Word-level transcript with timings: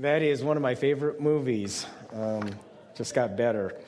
That 0.00 0.22
is 0.22 0.42
one 0.42 0.56
of 0.56 0.62
my 0.62 0.76
favorite 0.76 1.20
movies. 1.20 1.84
Um, 2.14 2.48
just 2.96 3.12
got 3.14 3.36
better. 3.36 3.78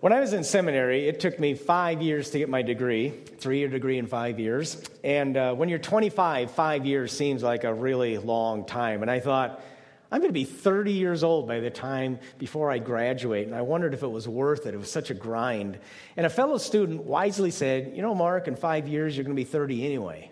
When 0.00 0.14
I 0.14 0.20
was 0.20 0.32
in 0.32 0.44
seminary, 0.44 1.08
it 1.08 1.20
took 1.20 1.38
me 1.38 1.52
five 1.52 2.00
years 2.00 2.30
to 2.30 2.38
get 2.38 2.48
my 2.48 2.62
degree, 2.62 3.10
three 3.10 3.58
year 3.58 3.68
degree 3.68 3.98
in 3.98 4.06
five 4.06 4.40
years. 4.40 4.82
And 5.04 5.36
uh, 5.36 5.54
when 5.54 5.68
you're 5.68 5.78
25, 5.78 6.52
five 6.52 6.86
years 6.86 7.12
seems 7.12 7.42
like 7.42 7.64
a 7.64 7.74
really 7.74 8.16
long 8.16 8.64
time. 8.64 9.02
And 9.02 9.10
I 9.10 9.20
thought, 9.20 9.62
I'm 10.10 10.20
going 10.22 10.30
to 10.30 10.32
be 10.32 10.44
30 10.44 10.92
years 10.92 11.22
old 11.22 11.46
by 11.46 11.60
the 11.60 11.68
time 11.68 12.18
before 12.38 12.70
I 12.70 12.78
graduate. 12.78 13.46
And 13.46 13.54
I 13.54 13.60
wondered 13.60 13.92
if 13.92 14.02
it 14.02 14.10
was 14.10 14.26
worth 14.26 14.64
it. 14.64 14.72
It 14.72 14.78
was 14.78 14.90
such 14.90 15.10
a 15.10 15.14
grind. 15.14 15.78
And 16.16 16.24
a 16.24 16.30
fellow 16.30 16.56
student 16.56 17.04
wisely 17.04 17.50
said, 17.50 17.92
You 17.94 18.00
know, 18.00 18.14
Mark, 18.14 18.48
in 18.48 18.56
five 18.56 18.88
years, 18.88 19.18
you're 19.18 19.24
going 19.24 19.36
to 19.36 19.38
be 19.38 19.44
30 19.44 19.84
anyway. 19.84 20.30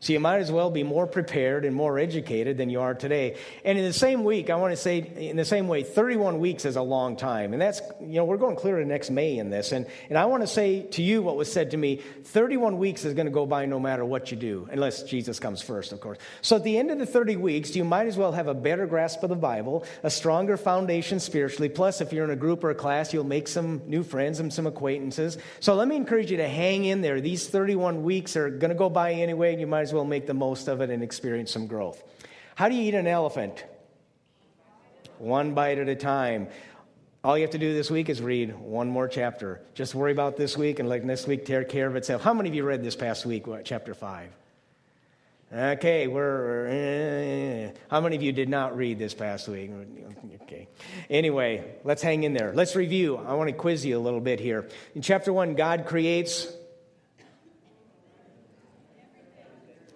So 0.00 0.14
you 0.14 0.20
might 0.20 0.38
as 0.38 0.50
well 0.50 0.70
be 0.70 0.82
more 0.82 1.06
prepared 1.06 1.66
and 1.66 1.76
more 1.76 1.98
educated 1.98 2.56
than 2.56 2.70
you 2.70 2.80
are 2.80 2.94
today. 2.94 3.36
And 3.66 3.76
in 3.76 3.84
the 3.84 3.92
same 3.92 4.24
week, 4.24 4.48
I 4.48 4.56
want 4.56 4.72
to 4.72 4.76
say, 4.76 4.98
in 4.98 5.36
the 5.36 5.44
same 5.44 5.68
way, 5.68 5.82
31 5.82 6.38
weeks 6.38 6.64
is 6.64 6.76
a 6.76 6.82
long 6.82 7.16
time. 7.16 7.52
And 7.52 7.60
that's, 7.60 7.82
you 8.00 8.14
know, 8.14 8.24
we're 8.24 8.38
going 8.38 8.56
clear 8.56 8.78
to 8.78 8.84
next 8.86 9.10
May 9.10 9.36
in 9.36 9.50
this. 9.50 9.72
And, 9.72 9.86
and 10.08 10.16
I 10.16 10.24
want 10.24 10.42
to 10.42 10.46
say 10.46 10.84
to 10.84 11.02
you 11.02 11.20
what 11.20 11.36
was 11.36 11.52
said 11.52 11.72
to 11.72 11.76
me 11.76 12.00
31 12.24 12.78
weeks 12.78 13.04
is 13.04 13.12
going 13.12 13.26
to 13.26 13.32
go 13.32 13.44
by 13.44 13.66
no 13.66 13.78
matter 13.78 14.02
what 14.02 14.30
you 14.30 14.38
do, 14.38 14.66
unless 14.72 15.02
Jesus 15.02 15.38
comes 15.38 15.60
first, 15.60 15.92
of 15.92 16.00
course. 16.00 16.16
So 16.40 16.56
at 16.56 16.64
the 16.64 16.78
end 16.78 16.90
of 16.90 16.98
the 16.98 17.04
30 17.04 17.36
weeks, 17.36 17.76
you 17.76 17.84
might 17.84 18.06
as 18.06 18.16
well 18.16 18.32
have 18.32 18.48
a 18.48 18.54
better 18.54 18.86
grasp 18.86 19.22
of 19.22 19.28
the 19.28 19.36
Bible, 19.36 19.84
a 20.02 20.10
stronger 20.10 20.56
foundation 20.56 21.20
spiritually. 21.20 21.68
Plus, 21.68 22.00
if 22.00 22.10
you're 22.10 22.24
in 22.24 22.30
a 22.30 22.36
group 22.36 22.64
or 22.64 22.70
a 22.70 22.74
class, 22.74 23.12
you'll 23.12 23.24
make 23.24 23.48
some 23.48 23.82
new 23.86 24.02
friends 24.02 24.40
and 24.40 24.50
some 24.50 24.66
acquaintances. 24.66 25.36
So 25.60 25.74
let 25.74 25.88
me 25.88 25.96
encourage 25.96 26.30
you 26.30 26.38
to 26.38 26.48
hang 26.48 26.86
in 26.86 27.02
there. 27.02 27.20
These 27.20 27.48
31 27.48 28.02
weeks 28.02 28.34
are 28.34 28.48
going 28.48 28.70
to 28.70 28.74
go 28.74 28.88
by 28.88 29.12
anyway, 29.12 29.52
and 29.52 29.60
you 29.60 29.66
might 29.66 29.89
well 29.92 30.04
make 30.04 30.26
the 30.26 30.34
most 30.34 30.68
of 30.68 30.80
it 30.80 30.90
and 30.90 31.02
experience 31.02 31.50
some 31.50 31.66
growth. 31.66 32.02
How 32.54 32.68
do 32.68 32.74
you 32.74 32.82
eat 32.82 32.94
an 32.94 33.06
elephant? 33.06 33.64
One 35.18 35.54
bite 35.54 35.78
at 35.78 35.88
a 35.88 35.96
time. 35.96 36.48
All 37.22 37.36
you 37.36 37.42
have 37.42 37.50
to 37.50 37.58
do 37.58 37.74
this 37.74 37.90
week 37.90 38.08
is 38.08 38.22
read 38.22 38.58
one 38.58 38.88
more 38.88 39.06
chapter. 39.06 39.60
Just 39.74 39.94
worry 39.94 40.12
about 40.12 40.38
this 40.38 40.56
week 40.56 40.78
and 40.78 40.88
let 40.88 41.04
next 41.04 41.26
week 41.26 41.44
take 41.44 41.68
care 41.68 41.86
of 41.86 41.96
itself. 41.96 42.22
How 42.22 42.32
many 42.32 42.48
of 42.48 42.54
you 42.54 42.64
read 42.64 42.82
this 42.82 42.96
past 42.96 43.26
week, 43.26 43.44
chapter 43.64 43.94
5? 43.94 44.30
Okay, 45.52 46.06
we're. 46.06 47.72
Uh, 47.72 47.78
how 47.90 48.00
many 48.00 48.14
of 48.14 48.22
you 48.22 48.30
did 48.30 48.48
not 48.48 48.76
read 48.76 49.00
this 49.00 49.14
past 49.14 49.48
week? 49.48 49.72
Okay. 50.42 50.68
Anyway, 51.10 51.64
let's 51.82 52.02
hang 52.02 52.22
in 52.22 52.34
there. 52.34 52.52
Let's 52.54 52.76
review. 52.76 53.16
I 53.16 53.34
want 53.34 53.48
to 53.48 53.52
quiz 53.52 53.84
you 53.84 53.98
a 53.98 54.00
little 54.00 54.20
bit 54.20 54.38
here. 54.38 54.68
In 54.94 55.02
chapter 55.02 55.32
1, 55.32 55.56
God 55.56 55.86
creates 55.86 56.46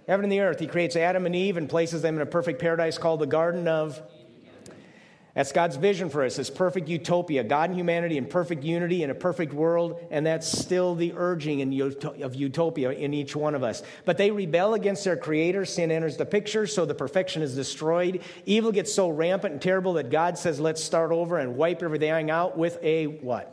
heaven 0.06 0.24
and 0.24 0.32
the 0.32 0.40
earth. 0.40 0.60
He 0.60 0.66
creates 0.66 0.96
Adam 0.96 1.26
and 1.26 1.34
Eve 1.34 1.56
and 1.56 1.68
places 1.68 2.02
them 2.02 2.16
in 2.16 2.22
a 2.22 2.26
perfect 2.26 2.60
paradise 2.60 2.98
called 2.98 3.20
the 3.20 3.26
Garden 3.26 3.68
of. 3.68 4.00
That's 5.34 5.50
God's 5.50 5.74
vision 5.74 6.10
for 6.10 6.24
us, 6.24 6.36
this 6.36 6.48
perfect 6.48 6.88
utopia, 6.88 7.42
God 7.42 7.70
and 7.70 7.76
humanity 7.76 8.18
in 8.18 8.26
perfect 8.26 8.62
unity 8.62 9.02
in 9.02 9.10
a 9.10 9.16
perfect 9.16 9.52
world, 9.52 9.98
and 10.12 10.24
that's 10.24 10.46
still 10.46 10.94
the 10.94 11.12
urging 11.16 11.58
in, 11.58 11.72
of 12.22 12.36
utopia 12.36 12.92
in 12.92 13.12
each 13.12 13.34
one 13.34 13.56
of 13.56 13.64
us. 13.64 13.82
But 14.04 14.16
they 14.16 14.30
rebel 14.30 14.74
against 14.74 15.02
their 15.02 15.16
creator, 15.16 15.64
sin 15.64 15.90
enters 15.90 16.16
the 16.16 16.24
picture, 16.24 16.68
so 16.68 16.84
the 16.84 16.94
perfection 16.94 17.42
is 17.42 17.56
destroyed. 17.56 18.22
Evil 18.46 18.70
gets 18.70 18.94
so 18.94 19.08
rampant 19.08 19.54
and 19.54 19.60
terrible 19.60 19.94
that 19.94 20.08
God 20.08 20.38
says, 20.38 20.60
let's 20.60 20.84
start 20.84 21.10
over 21.10 21.36
and 21.36 21.56
wipe 21.56 21.82
everything 21.82 22.30
out 22.30 22.56
with 22.56 22.78
a 22.80 23.06
what? 23.06 23.50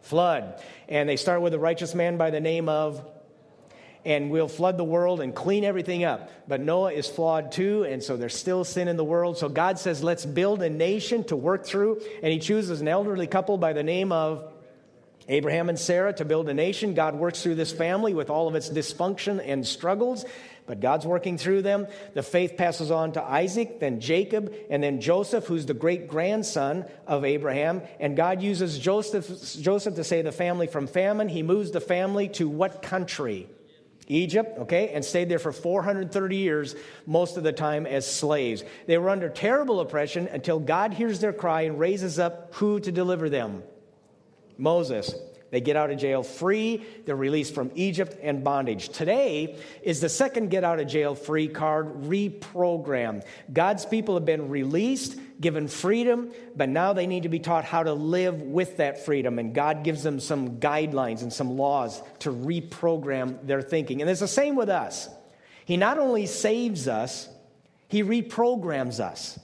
Flood. 0.00 0.60
And 0.88 1.08
they 1.08 1.16
start 1.16 1.42
with 1.42 1.54
a 1.54 1.60
righteous 1.60 1.94
man 1.94 2.16
by 2.16 2.30
the 2.30 2.40
name 2.40 2.68
of 2.68 3.08
and 4.04 4.30
we'll 4.30 4.48
flood 4.48 4.76
the 4.76 4.84
world 4.84 5.20
and 5.20 5.34
clean 5.34 5.64
everything 5.64 6.04
up. 6.04 6.30
But 6.48 6.60
Noah 6.60 6.92
is 6.92 7.06
flawed 7.06 7.52
too, 7.52 7.84
and 7.84 8.02
so 8.02 8.16
there's 8.16 8.36
still 8.36 8.64
sin 8.64 8.88
in 8.88 8.96
the 8.96 9.04
world. 9.04 9.38
So 9.38 9.48
God 9.48 9.78
says, 9.78 10.02
let's 10.02 10.24
build 10.24 10.62
a 10.62 10.70
nation 10.70 11.24
to 11.24 11.36
work 11.36 11.66
through. 11.66 12.00
And 12.22 12.32
he 12.32 12.38
chooses 12.38 12.80
an 12.80 12.88
elderly 12.88 13.26
couple 13.26 13.58
by 13.58 13.72
the 13.72 13.82
name 13.82 14.12
of 14.12 14.52
Abraham 15.28 15.68
and 15.68 15.78
Sarah 15.78 16.12
to 16.14 16.24
build 16.24 16.48
a 16.48 16.54
nation. 16.54 16.94
God 16.94 17.14
works 17.14 17.42
through 17.42 17.54
this 17.54 17.72
family 17.72 18.14
with 18.14 18.30
all 18.30 18.48
of 18.48 18.54
its 18.54 18.68
dysfunction 18.68 19.40
and 19.44 19.64
struggles, 19.64 20.24
but 20.66 20.80
God's 20.80 21.06
working 21.06 21.38
through 21.38 21.62
them. 21.62 21.86
The 22.14 22.22
faith 22.22 22.56
passes 22.56 22.90
on 22.90 23.12
to 23.12 23.22
Isaac, 23.22 23.78
then 23.78 24.00
Jacob, 24.00 24.52
and 24.70 24.82
then 24.82 25.00
Joseph, 25.00 25.46
who's 25.46 25.66
the 25.66 25.74
great 25.74 26.08
grandson 26.08 26.84
of 27.06 27.24
Abraham. 27.24 27.82
And 28.00 28.16
God 28.16 28.42
uses 28.42 28.78
Joseph, 28.78 29.28
Joseph 29.60 29.94
to 29.94 30.04
save 30.04 30.24
the 30.24 30.32
family 30.32 30.66
from 30.66 30.86
famine. 30.86 31.28
He 31.28 31.42
moves 31.44 31.70
the 31.70 31.80
family 31.80 32.28
to 32.30 32.48
what 32.48 32.82
country? 32.82 33.48
Egypt, 34.10 34.58
okay, 34.58 34.88
and 34.88 35.04
stayed 35.04 35.28
there 35.28 35.38
for 35.38 35.52
430 35.52 36.36
years, 36.36 36.74
most 37.06 37.36
of 37.36 37.44
the 37.44 37.52
time 37.52 37.86
as 37.86 38.12
slaves. 38.12 38.64
They 38.86 38.98
were 38.98 39.08
under 39.08 39.28
terrible 39.28 39.80
oppression 39.80 40.26
until 40.26 40.58
God 40.58 40.92
hears 40.92 41.20
their 41.20 41.32
cry 41.32 41.62
and 41.62 41.78
raises 41.78 42.18
up 42.18 42.54
who 42.54 42.80
to 42.80 42.90
deliver 42.90 43.30
them? 43.30 43.62
Moses. 44.58 45.14
They 45.50 45.60
get 45.60 45.76
out 45.76 45.90
of 45.90 45.98
jail 45.98 46.22
free. 46.22 46.84
They're 47.04 47.16
released 47.16 47.54
from 47.54 47.70
Egypt 47.74 48.16
and 48.22 48.44
bondage. 48.44 48.88
Today 48.90 49.56
is 49.82 50.00
the 50.00 50.08
second 50.08 50.50
get 50.50 50.62
out 50.62 50.78
of 50.78 50.86
jail 50.86 51.14
free 51.14 51.48
card 51.48 52.02
reprogrammed. 52.02 53.24
God's 53.52 53.84
people 53.84 54.14
have 54.14 54.24
been 54.24 54.48
released, 54.48 55.18
given 55.40 55.66
freedom, 55.66 56.30
but 56.54 56.68
now 56.68 56.92
they 56.92 57.06
need 57.06 57.24
to 57.24 57.28
be 57.28 57.40
taught 57.40 57.64
how 57.64 57.82
to 57.82 57.92
live 57.92 58.40
with 58.42 58.76
that 58.76 59.04
freedom. 59.04 59.38
And 59.38 59.54
God 59.54 59.82
gives 59.82 60.02
them 60.02 60.20
some 60.20 60.60
guidelines 60.60 61.22
and 61.22 61.32
some 61.32 61.56
laws 61.56 62.00
to 62.20 62.30
reprogram 62.30 63.44
their 63.46 63.62
thinking. 63.62 64.00
And 64.00 64.10
it's 64.10 64.20
the 64.20 64.28
same 64.28 64.54
with 64.54 64.68
us. 64.68 65.08
He 65.64 65.76
not 65.76 65.98
only 65.98 66.26
saves 66.26 66.86
us, 66.86 67.28
He 67.88 68.02
reprograms 68.02 69.00
us 69.00 69.38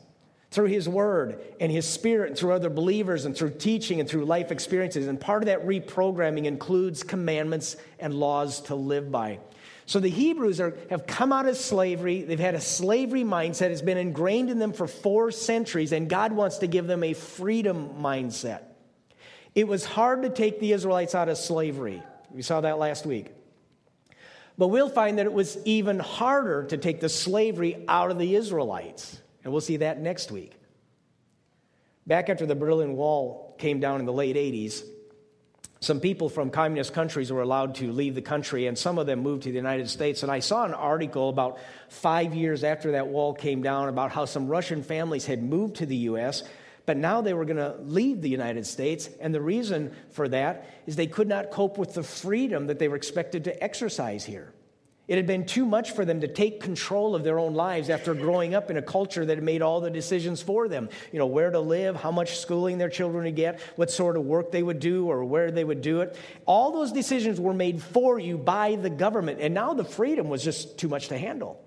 through 0.56 0.68
His 0.68 0.88
Word 0.88 1.38
and 1.60 1.70
His 1.70 1.86
Spirit, 1.86 2.30
and 2.30 2.38
through 2.38 2.52
other 2.52 2.70
believers, 2.70 3.26
and 3.26 3.36
through 3.36 3.50
teaching 3.50 4.00
and 4.00 4.08
through 4.08 4.24
life 4.24 4.50
experiences. 4.50 5.06
And 5.06 5.20
part 5.20 5.42
of 5.42 5.48
that 5.48 5.66
reprogramming 5.66 6.46
includes 6.46 7.02
commandments 7.02 7.76
and 8.00 8.14
laws 8.14 8.62
to 8.62 8.74
live 8.74 9.12
by. 9.12 9.38
So 9.84 10.00
the 10.00 10.08
Hebrews 10.08 10.58
are, 10.58 10.74
have 10.88 11.06
come 11.06 11.30
out 11.30 11.46
of 11.46 11.58
slavery. 11.58 12.22
They've 12.22 12.40
had 12.40 12.54
a 12.54 12.60
slavery 12.62 13.22
mindset, 13.22 13.58
that 13.58 13.70
has 13.70 13.82
been 13.82 13.98
ingrained 13.98 14.48
in 14.48 14.58
them 14.58 14.72
for 14.72 14.86
four 14.86 15.30
centuries, 15.30 15.92
and 15.92 16.08
God 16.08 16.32
wants 16.32 16.56
to 16.58 16.66
give 16.66 16.86
them 16.86 17.04
a 17.04 17.12
freedom 17.12 17.90
mindset. 18.00 18.62
It 19.54 19.68
was 19.68 19.84
hard 19.84 20.22
to 20.22 20.30
take 20.30 20.58
the 20.58 20.72
Israelites 20.72 21.14
out 21.14 21.28
of 21.28 21.36
slavery. 21.36 22.02
We 22.30 22.40
saw 22.40 22.62
that 22.62 22.78
last 22.78 23.04
week. 23.04 23.26
But 24.56 24.68
we'll 24.68 24.88
find 24.88 25.18
that 25.18 25.26
it 25.26 25.34
was 25.34 25.58
even 25.66 25.98
harder 25.98 26.64
to 26.64 26.78
take 26.78 27.00
the 27.00 27.10
slavery 27.10 27.84
out 27.88 28.10
of 28.10 28.18
the 28.18 28.36
Israelites. 28.36 29.20
And 29.46 29.52
we'll 29.52 29.60
see 29.60 29.76
that 29.76 30.00
next 30.00 30.32
week. 30.32 30.54
Back 32.04 32.28
after 32.30 32.46
the 32.46 32.56
Berlin 32.56 32.96
Wall 32.96 33.54
came 33.58 33.78
down 33.78 34.00
in 34.00 34.04
the 34.04 34.12
late 34.12 34.34
80s, 34.34 34.82
some 35.78 36.00
people 36.00 36.28
from 36.28 36.50
communist 36.50 36.92
countries 36.92 37.30
were 37.30 37.42
allowed 37.42 37.76
to 37.76 37.92
leave 37.92 38.16
the 38.16 38.22
country, 38.22 38.66
and 38.66 38.76
some 38.76 38.98
of 38.98 39.06
them 39.06 39.20
moved 39.20 39.44
to 39.44 39.50
the 39.50 39.54
United 39.54 39.88
States. 39.88 40.24
And 40.24 40.32
I 40.32 40.40
saw 40.40 40.64
an 40.64 40.74
article 40.74 41.28
about 41.28 41.60
five 41.88 42.34
years 42.34 42.64
after 42.64 42.90
that 42.90 43.06
wall 43.06 43.34
came 43.34 43.62
down 43.62 43.88
about 43.88 44.10
how 44.10 44.24
some 44.24 44.48
Russian 44.48 44.82
families 44.82 45.26
had 45.26 45.44
moved 45.44 45.76
to 45.76 45.86
the 45.86 45.94
U.S., 46.10 46.42
but 46.84 46.96
now 46.96 47.20
they 47.20 47.32
were 47.32 47.44
going 47.44 47.56
to 47.58 47.76
leave 47.82 48.22
the 48.22 48.28
United 48.28 48.66
States. 48.66 49.08
And 49.20 49.32
the 49.32 49.40
reason 49.40 49.94
for 50.10 50.26
that 50.26 50.68
is 50.88 50.96
they 50.96 51.06
could 51.06 51.28
not 51.28 51.52
cope 51.52 51.78
with 51.78 51.94
the 51.94 52.02
freedom 52.02 52.66
that 52.66 52.80
they 52.80 52.88
were 52.88 52.96
expected 52.96 53.44
to 53.44 53.62
exercise 53.62 54.24
here. 54.24 54.52
It 55.08 55.16
had 55.16 55.26
been 55.26 55.46
too 55.46 55.64
much 55.64 55.92
for 55.92 56.04
them 56.04 56.22
to 56.22 56.28
take 56.28 56.60
control 56.60 57.14
of 57.14 57.22
their 57.22 57.38
own 57.38 57.54
lives 57.54 57.90
after 57.90 58.12
growing 58.12 58.56
up 58.56 58.70
in 58.70 58.76
a 58.76 58.82
culture 58.82 59.24
that 59.24 59.36
had 59.36 59.44
made 59.44 59.62
all 59.62 59.80
the 59.80 59.90
decisions 59.90 60.42
for 60.42 60.66
them. 60.66 60.88
You 61.12 61.20
know, 61.20 61.26
where 61.26 61.50
to 61.50 61.60
live, 61.60 61.94
how 61.94 62.10
much 62.10 62.38
schooling 62.38 62.78
their 62.78 62.88
children 62.88 63.24
would 63.24 63.36
get, 63.36 63.60
what 63.76 63.92
sort 63.92 64.16
of 64.16 64.24
work 64.24 64.50
they 64.50 64.64
would 64.64 64.80
do, 64.80 65.06
or 65.06 65.24
where 65.24 65.52
they 65.52 65.62
would 65.62 65.80
do 65.80 66.00
it. 66.00 66.16
All 66.44 66.72
those 66.72 66.90
decisions 66.90 67.40
were 67.40 67.54
made 67.54 67.80
for 67.80 68.18
you 68.18 68.36
by 68.36 68.74
the 68.74 68.90
government, 68.90 69.40
and 69.40 69.54
now 69.54 69.74
the 69.74 69.84
freedom 69.84 70.28
was 70.28 70.42
just 70.42 70.76
too 70.76 70.88
much 70.88 71.08
to 71.08 71.18
handle. 71.18 71.62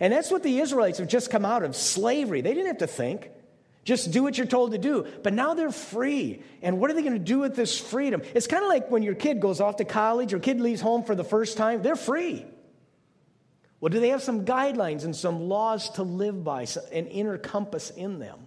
And 0.00 0.10
that's 0.10 0.30
what 0.30 0.42
the 0.42 0.58
Israelites 0.58 0.98
have 0.98 1.08
just 1.08 1.30
come 1.30 1.44
out 1.44 1.64
of 1.64 1.76
slavery. 1.76 2.40
They 2.40 2.54
didn't 2.54 2.68
have 2.68 2.78
to 2.78 2.86
think. 2.86 3.30
Just 3.84 4.10
do 4.10 4.22
what 4.22 4.38
you're 4.38 4.46
told 4.46 4.72
to 4.72 4.78
do. 4.78 5.06
But 5.22 5.34
now 5.34 5.52
they're 5.52 5.70
free. 5.70 6.42
And 6.62 6.80
what 6.80 6.90
are 6.90 6.94
they 6.94 7.02
going 7.02 7.12
to 7.12 7.18
do 7.18 7.40
with 7.40 7.54
this 7.54 7.78
freedom? 7.78 8.22
It's 8.34 8.46
kind 8.46 8.62
of 8.64 8.70
like 8.70 8.90
when 8.90 9.02
your 9.02 9.14
kid 9.14 9.40
goes 9.40 9.60
off 9.60 9.76
to 9.76 9.84
college 9.84 10.32
or 10.32 10.38
kid 10.38 10.60
leaves 10.60 10.80
home 10.80 11.04
for 11.04 11.14
the 11.14 11.22
first 11.22 11.58
time, 11.58 11.82
they're 11.82 11.94
free. 11.94 12.46
Well, 13.84 13.90
do 13.90 14.00
they 14.00 14.08
have 14.08 14.22
some 14.22 14.46
guidelines 14.46 15.04
and 15.04 15.14
some 15.14 15.46
laws 15.46 15.90
to 15.90 16.04
live 16.04 16.42
by, 16.42 16.66
an 16.90 17.06
inner 17.06 17.36
compass 17.36 17.90
in 17.90 18.18
them? 18.18 18.46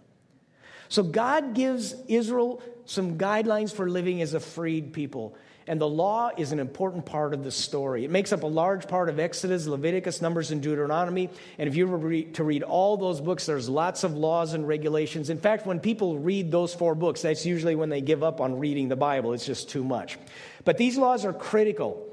So 0.90 1.04
God 1.04 1.54
gives 1.54 1.94
Israel 2.08 2.60
some 2.86 3.20
guidelines 3.20 3.72
for 3.72 3.88
living 3.88 4.24
as 4.24 4.34
a 4.34 4.40
freed 4.40 4.94
people. 4.94 5.36
And 5.68 5.80
the 5.80 5.88
law 5.88 6.32
is 6.36 6.54
an 6.54 6.60
important 6.60 7.06
part 7.06 7.36
of 7.36 7.44
the 7.44 7.52
story. 7.52 8.04
It 8.04 8.10
makes 8.10 8.34
up 8.34 8.42
a 8.42 8.48
large 8.48 8.88
part 8.88 9.10
of 9.10 9.20
Exodus, 9.20 9.68
Leviticus, 9.68 10.24
Numbers, 10.24 10.50
and 10.50 10.60
Deuteronomy. 10.60 11.30
And 11.60 11.70
if 11.70 11.76
you 11.76 11.86
were 11.86 12.24
to 12.24 12.44
read 12.44 12.64
all 12.64 12.98
those 12.98 13.22
books, 13.22 13.46
there's 13.46 13.70
lots 13.70 14.04
of 14.04 14.18
laws 14.18 14.54
and 14.54 14.68
regulations. 14.68 15.30
In 15.30 15.38
fact, 15.38 15.68
when 15.68 15.80
people 15.80 16.18
read 16.18 16.50
those 16.50 16.74
four 16.74 16.96
books, 16.96 17.22
that's 17.22 17.46
usually 17.46 17.76
when 17.76 17.90
they 17.90 18.02
give 18.02 18.24
up 18.24 18.42
on 18.42 18.58
reading 18.58 18.88
the 18.88 18.96
Bible. 18.96 19.34
It's 19.34 19.46
just 19.46 19.70
too 19.70 19.84
much. 19.84 20.18
But 20.66 20.80
these 20.80 20.98
laws 20.98 21.26
are 21.26 21.34
critical 21.34 22.07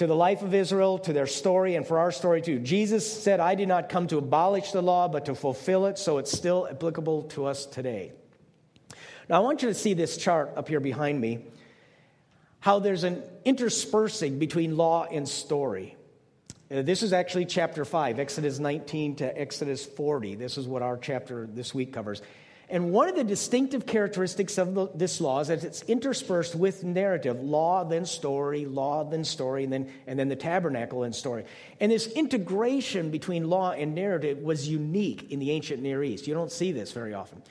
to 0.00 0.06
the 0.06 0.16
life 0.16 0.40
of 0.40 0.54
Israel, 0.54 0.98
to 0.98 1.12
their 1.12 1.26
story, 1.26 1.74
and 1.74 1.86
for 1.86 1.98
our 1.98 2.10
story 2.10 2.40
too. 2.40 2.58
Jesus 2.58 3.22
said, 3.22 3.38
I 3.38 3.54
did 3.54 3.68
not 3.68 3.90
come 3.90 4.06
to 4.06 4.16
abolish 4.16 4.72
the 4.72 4.80
law, 4.80 5.08
but 5.08 5.26
to 5.26 5.34
fulfill 5.34 5.84
it, 5.84 5.98
so 5.98 6.16
it's 6.16 6.32
still 6.32 6.66
applicable 6.70 7.24
to 7.24 7.44
us 7.44 7.66
today. 7.66 8.12
Now, 9.28 9.36
I 9.36 9.38
want 9.40 9.60
you 9.60 9.68
to 9.68 9.74
see 9.74 9.92
this 9.92 10.16
chart 10.16 10.52
up 10.56 10.68
here 10.68 10.80
behind 10.80 11.20
me 11.20 11.44
how 12.60 12.78
there's 12.78 13.04
an 13.04 13.22
interspersing 13.44 14.38
between 14.38 14.74
law 14.74 15.04
and 15.04 15.28
story. 15.28 15.96
Uh, 16.70 16.80
this 16.80 17.02
is 17.02 17.12
actually 17.12 17.44
chapter 17.44 17.84
5, 17.84 18.18
Exodus 18.18 18.58
19 18.58 19.16
to 19.16 19.38
Exodus 19.38 19.84
40. 19.84 20.34
This 20.34 20.56
is 20.56 20.66
what 20.66 20.80
our 20.80 20.96
chapter 20.96 21.46
this 21.46 21.74
week 21.74 21.92
covers. 21.92 22.22
And 22.70 22.92
one 22.92 23.08
of 23.08 23.16
the 23.16 23.24
distinctive 23.24 23.84
characteristics 23.84 24.56
of 24.56 24.74
the, 24.74 24.88
this 24.94 25.20
law 25.20 25.40
is 25.40 25.48
that 25.48 25.64
it's 25.64 25.82
interspersed 25.82 26.54
with 26.54 26.84
narrative 26.84 27.42
law, 27.42 27.82
then 27.82 28.06
story, 28.06 28.64
law, 28.64 29.02
then 29.02 29.24
story, 29.24 29.64
and 29.64 29.72
then, 29.72 29.92
and 30.06 30.16
then 30.16 30.28
the 30.28 30.36
tabernacle 30.36 31.02
and 31.02 31.12
story. 31.12 31.44
And 31.80 31.90
this 31.90 32.06
integration 32.06 33.10
between 33.10 33.50
law 33.50 33.72
and 33.72 33.92
narrative 33.96 34.38
was 34.38 34.68
unique 34.68 35.32
in 35.32 35.40
the 35.40 35.50
ancient 35.50 35.82
Near 35.82 36.04
East. 36.04 36.28
You 36.28 36.34
don't 36.34 36.52
see 36.52 36.70
this 36.70 36.92
very 36.92 37.12
often. 37.12 37.42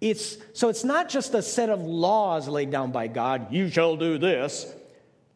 It's, 0.00 0.38
so 0.54 0.70
it's 0.70 0.84
not 0.84 1.10
just 1.10 1.34
a 1.34 1.42
set 1.42 1.68
of 1.68 1.82
laws 1.82 2.48
laid 2.48 2.70
down 2.70 2.92
by 2.92 3.08
God, 3.08 3.52
you 3.52 3.68
shall 3.68 3.96
do 3.96 4.16
this, 4.16 4.74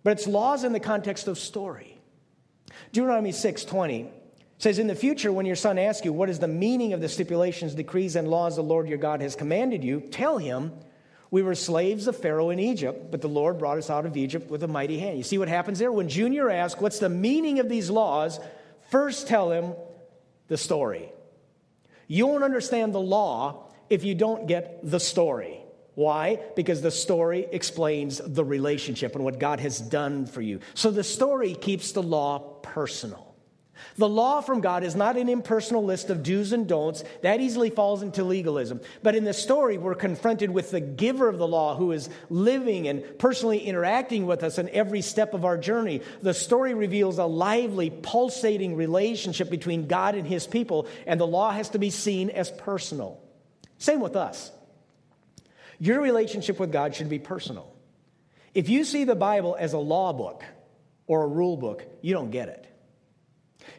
but 0.02 0.12
it's 0.12 0.26
laws 0.26 0.64
in 0.64 0.72
the 0.72 0.80
context 0.80 1.28
of 1.28 1.38
story. 1.38 1.98
Deuteronomy 2.92 3.32
6:20 3.32 4.10
says, 4.58 4.78
In 4.78 4.86
the 4.86 4.94
future, 4.94 5.32
when 5.32 5.46
your 5.46 5.56
son 5.56 5.78
asks 5.78 6.04
you, 6.04 6.12
What 6.12 6.30
is 6.30 6.38
the 6.38 6.48
meaning 6.48 6.92
of 6.92 7.00
the 7.00 7.08
stipulations, 7.08 7.74
decrees, 7.74 8.16
and 8.16 8.28
laws 8.28 8.56
the 8.56 8.62
Lord 8.62 8.88
your 8.88 8.98
God 8.98 9.20
has 9.20 9.36
commanded 9.36 9.84
you? 9.84 10.00
Tell 10.00 10.38
him, 10.38 10.72
We 11.30 11.42
were 11.42 11.54
slaves 11.54 12.06
of 12.06 12.16
Pharaoh 12.16 12.50
in 12.50 12.58
Egypt, 12.58 13.10
but 13.10 13.20
the 13.20 13.28
Lord 13.28 13.58
brought 13.58 13.78
us 13.78 13.90
out 13.90 14.06
of 14.06 14.16
Egypt 14.16 14.50
with 14.50 14.62
a 14.62 14.68
mighty 14.68 14.98
hand. 14.98 15.18
You 15.18 15.24
see 15.24 15.38
what 15.38 15.48
happens 15.48 15.78
there? 15.78 15.92
When 15.92 16.08
Junior 16.08 16.50
asks, 16.50 16.80
What's 16.80 16.98
the 16.98 17.08
meaning 17.08 17.58
of 17.58 17.68
these 17.68 17.90
laws? 17.90 18.40
First 18.90 19.26
tell 19.26 19.50
him 19.50 19.74
the 20.48 20.56
story. 20.56 21.12
You 22.08 22.26
won't 22.26 22.44
understand 22.44 22.94
the 22.94 23.00
law 23.00 23.72
if 23.90 24.04
you 24.04 24.14
don't 24.14 24.46
get 24.46 24.80
the 24.88 25.00
story. 25.00 25.60
Why? 25.94 26.40
Because 26.54 26.82
the 26.82 26.90
story 26.90 27.46
explains 27.50 28.20
the 28.24 28.44
relationship 28.44 29.14
and 29.14 29.24
what 29.24 29.38
God 29.38 29.60
has 29.60 29.80
done 29.80 30.26
for 30.26 30.42
you. 30.42 30.60
So 30.74 30.90
the 30.90 31.02
story 31.02 31.54
keeps 31.54 31.92
the 31.92 32.02
law 32.02 32.38
personal. 32.62 33.34
The 33.96 34.08
law 34.08 34.40
from 34.40 34.60
God 34.60 34.84
is 34.84 34.94
not 34.94 35.16
an 35.16 35.28
impersonal 35.28 35.84
list 35.84 36.10
of 36.10 36.22
do's 36.22 36.52
and 36.52 36.66
don'ts. 36.66 37.04
That 37.22 37.40
easily 37.40 37.70
falls 37.70 38.02
into 38.02 38.24
legalism. 38.24 38.80
But 39.02 39.14
in 39.14 39.24
the 39.24 39.32
story, 39.32 39.78
we're 39.78 39.94
confronted 39.94 40.50
with 40.50 40.70
the 40.70 40.80
giver 40.80 41.28
of 41.28 41.38
the 41.38 41.48
law 41.48 41.76
who 41.76 41.92
is 41.92 42.08
living 42.28 42.88
and 42.88 43.04
personally 43.18 43.60
interacting 43.60 44.26
with 44.26 44.42
us 44.42 44.58
in 44.58 44.68
every 44.70 45.02
step 45.02 45.34
of 45.34 45.44
our 45.44 45.58
journey. 45.58 46.02
The 46.22 46.34
story 46.34 46.74
reveals 46.74 47.18
a 47.18 47.24
lively, 47.24 47.90
pulsating 47.90 48.76
relationship 48.76 49.50
between 49.50 49.86
God 49.86 50.14
and 50.14 50.26
his 50.26 50.46
people, 50.46 50.86
and 51.06 51.20
the 51.20 51.26
law 51.26 51.50
has 51.50 51.70
to 51.70 51.78
be 51.78 51.90
seen 51.90 52.30
as 52.30 52.50
personal. 52.50 53.20
Same 53.78 54.00
with 54.00 54.16
us. 54.16 54.50
Your 55.78 56.00
relationship 56.00 56.58
with 56.58 56.72
God 56.72 56.94
should 56.94 57.08
be 57.08 57.18
personal. 57.18 57.72
If 58.54 58.68
you 58.68 58.84
see 58.84 59.04
the 59.04 59.14
Bible 59.14 59.56
as 59.58 59.74
a 59.74 59.78
law 59.78 60.12
book 60.12 60.42
or 61.06 61.24
a 61.24 61.26
rule 61.26 61.56
book, 61.56 61.84
you 62.00 62.14
don't 62.14 62.30
get 62.30 62.48
it. 62.48 62.66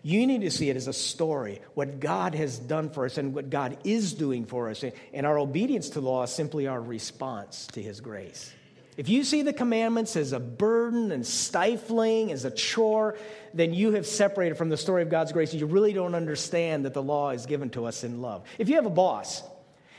You 0.07 0.25
need 0.25 0.39
to 0.43 0.51
see 0.51 0.69
it 0.69 0.77
as 0.77 0.87
a 0.87 0.93
story, 0.93 1.59
what 1.73 1.99
God 1.99 2.33
has 2.33 2.57
done 2.57 2.91
for 2.91 3.03
us 3.03 3.17
and 3.17 3.35
what 3.35 3.49
God 3.49 3.77
is 3.83 4.13
doing 4.13 4.45
for 4.45 4.69
us. 4.69 4.85
And 5.13 5.25
our 5.25 5.37
obedience 5.37 5.89
to 5.89 5.99
law 5.99 6.23
is 6.23 6.31
simply 6.31 6.65
our 6.65 6.79
response 6.79 7.67
to 7.73 7.81
His 7.81 7.99
grace. 7.99 8.49
If 8.95 9.09
you 9.09 9.25
see 9.25 9.41
the 9.41 9.51
commandments 9.51 10.15
as 10.15 10.31
a 10.31 10.39
burden 10.39 11.11
and 11.11 11.27
stifling, 11.27 12.31
as 12.31 12.45
a 12.45 12.51
chore, 12.51 13.17
then 13.53 13.73
you 13.73 13.91
have 13.95 14.07
separated 14.07 14.57
from 14.57 14.69
the 14.69 14.77
story 14.77 15.01
of 15.01 15.09
God's 15.09 15.33
grace 15.33 15.51
and 15.51 15.59
you 15.59 15.67
really 15.67 15.91
don't 15.91 16.15
understand 16.15 16.85
that 16.85 16.93
the 16.93 17.03
law 17.03 17.31
is 17.31 17.45
given 17.45 17.69
to 17.71 17.83
us 17.83 18.05
in 18.05 18.21
love. 18.21 18.47
If 18.57 18.69
you 18.69 18.75
have 18.75 18.85
a 18.85 18.89
boss 18.89 19.43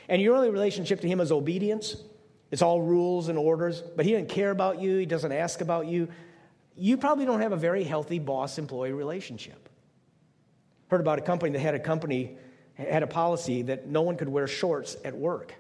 and 0.09 0.23
your 0.23 0.37
only 0.37 0.49
relationship 0.49 1.03
to 1.03 1.07
him 1.07 1.21
is 1.21 1.31
obedience, 1.31 1.97
it's 2.51 2.63
all 2.63 2.81
rules 2.81 3.29
and 3.29 3.37
orders, 3.37 3.83
but 3.95 4.07
he 4.07 4.13
doesn't 4.13 4.31
care 4.31 4.53
about 4.53 4.81
you, 4.81 4.97
he 4.97 5.05
doesn't 5.05 5.33
ask 5.33 5.61
about 5.61 5.87
you, 5.87 6.09
you 6.77 6.97
probably 6.97 7.27
don't 7.27 7.43
have 7.43 7.53
a 7.53 7.57
very 7.59 7.85
healthy 7.85 8.19
boss 8.19 8.57
employee 8.57 8.93
relationship. 8.93 9.68
Heard 10.89 11.01
about 11.01 11.19
a 11.19 11.23
company 11.23 11.53
that 11.53 11.61
had 11.61 11.75
a 11.75 11.79
company 11.79 12.37
had 12.75 13.03
a 13.03 13.07
policy 13.07 13.63
that 13.63 13.89
no 13.89 14.03
one 14.03 14.17
could 14.17 14.29
wear 14.29 14.47
shorts 14.47 14.97
at 15.05 15.17
work. 15.17 15.55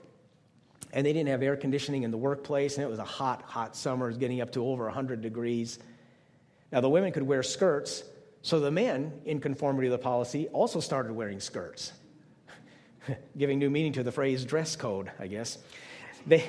And 0.93 1.05
they 1.05 1.13
didn't 1.13 1.29
have 1.29 1.43
air 1.43 1.57
conditioning 1.57 2.05
in 2.05 2.11
the 2.11 2.17
workplace, 2.17 2.77
and 2.77 2.85
it 2.85 2.89
was 2.89 2.99
a 2.99 3.05
hot, 3.05 3.43
hot 3.43 3.77
summer. 3.77 4.07
It 4.07 4.11
was 4.11 4.19
getting 4.19 4.41
up 4.41 4.53
to 4.53 4.65
over 4.65 4.85
100 4.85 5.21
degrees. 5.21 5.79
Now, 6.73 6.81
the 6.81 6.89
women 6.89 7.13
could 7.13 7.25
wear 7.25 7.43
skirts, 7.43 8.05
so 8.43 8.61
the 8.61 8.71
men, 8.71 9.21
in 9.25 9.41
conformity 9.41 9.89
to 9.89 9.91
the 9.91 9.99
policy, 9.99 10.49
also 10.49 10.81
started 10.81 11.13
wearing 11.13 11.41
skirts, 11.41 11.93
giving 13.37 13.59
new 13.59 13.69
meaning 13.69 13.93
to 13.95 14.03
the 14.03 14.13
phrase 14.13 14.45
dress 14.45 14.77
code, 14.77 15.11
I 15.19 15.27
guess. 15.27 15.59
They, 16.27 16.45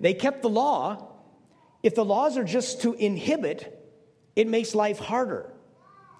they 0.00 0.14
kept 0.14 0.42
the 0.42 0.48
law. 0.48 1.12
If 1.82 1.94
the 1.94 2.04
laws 2.04 2.36
are 2.36 2.44
just 2.44 2.82
to 2.82 2.94
inhibit, 2.94 3.74
it 4.34 4.48
makes 4.48 4.74
life 4.74 4.98
harder. 4.98 5.52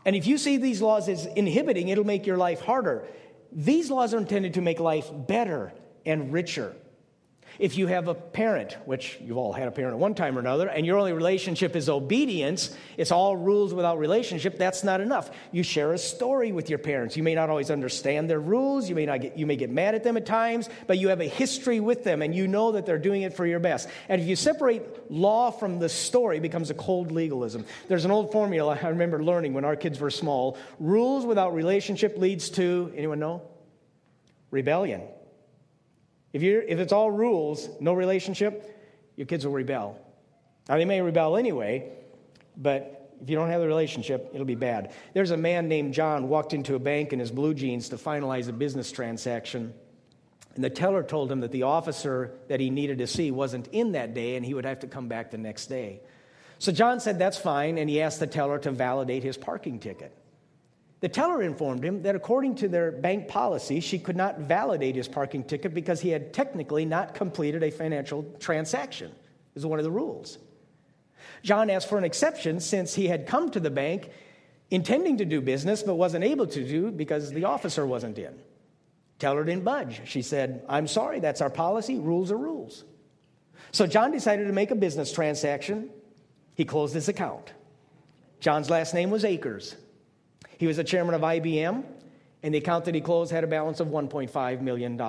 And 0.09 0.17
if 0.17 0.27
you 0.27 0.39
see 0.39 0.57
these 0.57 0.81
laws 0.81 1.07
as 1.11 1.27
inhibiting, 1.27 1.89
it'll 1.89 2.03
make 2.03 2.25
your 2.25 2.39
life 2.39 2.63
harder. 2.63 3.07
These 3.53 3.91
laws 3.91 4.15
are 4.15 4.17
intended 4.17 4.55
to 4.55 4.63
make 4.63 4.81
life 4.81 5.11
better 5.13 5.71
and 6.07 6.33
richer. 6.33 6.75
If 7.59 7.77
you 7.77 7.89
have 7.89 8.07
a 8.07 8.15
parent, 8.15 8.77
which 8.85 9.19
you've 9.21 9.37
all 9.37 9.53
had 9.53 9.67
a 9.67 9.73
parent 9.73 9.95
at 9.95 9.99
one 9.99 10.15
time 10.15 10.37
or 10.37 10.41
another, 10.41 10.69
and 10.69 10.87
your 10.87 10.97
only 10.97 11.13
relationship 11.13 11.75
is 11.75 11.89
obedience, 11.89 12.77
it's 12.97 13.11
all 13.11 13.37
rules 13.37 13.75
without 13.75 13.99
relationship, 13.99 14.59
that's 14.59 14.85
not 14.85 15.01
enough. 15.01 15.31
You 15.51 15.65
share 15.65 15.93
a 15.93 15.99
story 15.99 16.53
with 16.53 16.71
your 16.71 16.79
parents. 16.79 17.17
You 17.17 17.25
may 17.25 17.35
not 17.35 17.51
always 17.51 17.71
understand 17.71 18.31
their 18.31 18.39
rules, 18.39 18.89
you 18.89 18.95
may, 18.95 19.07
not 19.07 19.21
get, 19.21 19.37
you 19.37 19.45
may 19.45 19.57
get 19.57 19.71
mad 19.71 19.97
at 19.97 20.05
them 20.05 20.17
at 20.17 20.25
times, 20.25 20.69
but 20.87 20.99
you 20.99 21.09
have 21.09 21.21
a 21.21 21.27
history 21.27 21.81
with 21.81 22.05
them 22.05 22.23
and 22.23 22.33
you 22.33 22.47
know 22.47 22.73
that 22.73 22.87
they're 22.87 22.97
doing 22.97 23.23
it 23.23 23.35
for 23.35 23.45
your 23.45 23.59
best. 23.59 23.89
And 24.09 24.21
if 24.21 24.29
you 24.29 24.37
separate 24.37 25.11
law 25.11 25.51
from 25.51 25.81
the 25.81 25.89
story, 25.89 26.37
it 26.37 26.43
becomes 26.43 26.71
a 26.71 26.75
cold 26.75 27.11
legalism. 27.11 27.65
There's 27.89 28.05
an 28.05 28.13
old 28.13 28.31
formula 28.31 28.79
I 28.81 28.89
remember 28.89 29.23
learning 29.23 29.55
when 29.55 29.65
our 29.65 29.75
kids 29.75 29.99
were 29.99 30.11
small 30.11 30.57
rules 30.79 31.27
without 31.27 31.55
relationship 31.55 32.17
leads 32.19 32.51
to, 32.51 32.93
anyone 32.97 33.19
know? 33.19 33.43
Rebellion. 34.53 35.03
If, 36.39 36.45
you're, 36.45 36.63
if 36.63 36.79
it's 36.79 36.93
all 36.93 37.11
rules, 37.11 37.69
no 37.81 37.95
relationship, 37.95 39.13
your 39.17 39.27
kids 39.27 39.45
will 39.45 39.53
rebel. 39.53 39.99
Now, 40.69 40.77
they 40.77 40.85
may 40.85 41.01
rebel 41.01 41.37
anyway, 41.37 41.91
but 42.57 43.11
if 43.21 43.29
you 43.29 43.35
don't 43.35 43.51
have 43.51 43.61
the 43.61 43.67
relationship, 43.67 44.31
it'll 44.33 44.47
be 44.47 44.55
bad. 44.55 44.93
There's 45.15 45.33
a 45.33 45.37
man 45.37 45.67
named 45.67 45.95
John 45.95 46.29
walked 46.29 46.53
into 46.53 46.77
a 46.77 46.79
bank 46.79 47.13
in 47.13 47.19
his 47.19 47.33
blue 47.33 47.55
jeans 47.55 47.89
to 47.89 47.97
finalize 47.97 48.49
a 48.49 48.53
business 48.53 48.93
transaction. 48.93 49.75
And 50.55 50.63
the 50.63 50.71
teller 50.71 51.03
told 51.03 51.33
him 51.33 51.41
that 51.41 51.51
the 51.51 51.65
officer 51.65 52.31
that 52.47 52.61
he 52.61 52.71
needed 52.71 52.99
to 52.99 53.09
see 53.09 53.33
wasn't 53.33 53.67
in 53.73 53.91
that 53.93 54.15
day 54.15 54.37
and 54.37 54.47
he 54.47 54.55
would 54.55 54.65
have 54.65 54.79
to 54.79 54.87
come 54.87 55.09
back 55.09 55.33
the 55.33 55.39
next 55.39 55.67
day. 55.67 56.03
So 56.61 56.71
John 56.71 57.01
said, 57.01 57.19
That's 57.19 57.37
fine. 57.37 57.79
And 57.79 57.91
he 57.91 58.01
asked 58.01 58.21
the 58.21 58.29
teller 58.29 58.61
to 58.61 58.71
validate 58.71 59.25
his 59.25 59.37
parking 59.37 59.81
ticket. 59.81 60.17
The 61.01 61.09
teller 61.09 61.43
informed 61.43 61.85
him 61.85 62.03
that 62.03 62.17
according 62.17 62.57
to 62.57 62.69
their 62.69 62.91
bank 62.91 63.29
policy, 63.29 63.81
she 63.81 63.99
could 63.99 64.17
not 64.17 64.41
validate 64.41 64.97
his 64.97 65.07
parking 65.07 65.45
ticket 65.45 65.73
because 65.73 66.01
he 66.01 66.09
had 66.09 66.33
technically 66.33 66.85
not 66.85 67.15
completed 67.15 67.63
a 67.63 67.71
financial 67.71 68.25
transaction. 68.41 69.13
Is 69.55 69.67
one 69.67 69.79
of 69.79 69.85
the 69.85 69.91
rules. 69.91 70.39
John 71.43 71.71
asked 71.71 71.89
for 71.89 71.99
an 71.99 72.05
exception 72.05 72.61
since 72.61 72.95
he 72.95 73.09
had 73.09 73.27
come 73.27 73.51
to 73.51 73.61
the 73.61 73.71
bank 73.71 74.11
intending 74.71 75.19
to 75.19 75.25
do 75.25 75.41
business 75.41 75.83
but 75.83 75.95
wasn't 75.95 76.25
able 76.25 76.47
to 76.47 76.65
do 76.65 76.91
because 76.91 77.33
the 77.33 77.45
officer 77.45 77.87
wasn't 77.87 78.19
in. 78.19 78.39
Teller 79.19 79.45
didn't 79.45 79.65
budge. 79.65 80.03
She 80.05 80.23
said, 80.23 80.65
I'm 80.69 80.87
sorry, 80.87 81.21
that's 81.21 81.41
our 81.41 81.51
policy. 81.51 81.99
Rules 81.99 82.31
are 82.31 82.37
rules. 82.37 82.85
So 83.73 83.87
John 83.87 84.13
decided 84.13 84.47
to 84.47 84.53
make 84.53 84.71
a 84.71 84.77
business 84.77 85.13
transaction. 85.13 85.91
He 86.55 86.65
closed 86.65 86.95
his 86.95 87.09
account. 87.09 87.53
John's 88.41 88.71
last 88.71 88.95
name 88.95 89.11
was 89.11 89.25
Akers. 89.25 89.75
He 90.59 90.67
was 90.67 90.77
the 90.77 90.85
chairman 90.85 91.15
of 91.15 91.23
IBM, 91.23 91.85
and 92.43 92.55
the 92.55 92.59
account 92.59 92.85
that 92.85 92.95
he 92.95 93.01
closed 93.01 93.31
had 93.31 93.45
a 93.45 93.47
balance 93.47 93.81
of 93.81 93.89
$1.5 93.89 94.61
million. 94.61 95.01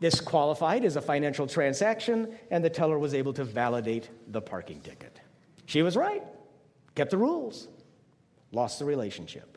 This 0.00 0.20
qualified 0.20 0.84
as 0.84 0.96
a 0.96 1.00
financial 1.00 1.46
transaction, 1.46 2.36
and 2.50 2.64
the 2.64 2.70
teller 2.70 2.98
was 2.98 3.14
able 3.14 3.32
to 3.34 3.44
validate 3.44 4.10
the 4.28 4.40
parking 4.40 4.80
ticket. 4.80 5.20
She 5.66 5.82
was 5.82 5.96
right, 5.96 6.22
kept 6.94 7.10
the 7.10 7.18
rules, 7.18 7.68
lost 8.52 8.78
the 8.78 8.84
relationship. 8.84 9.53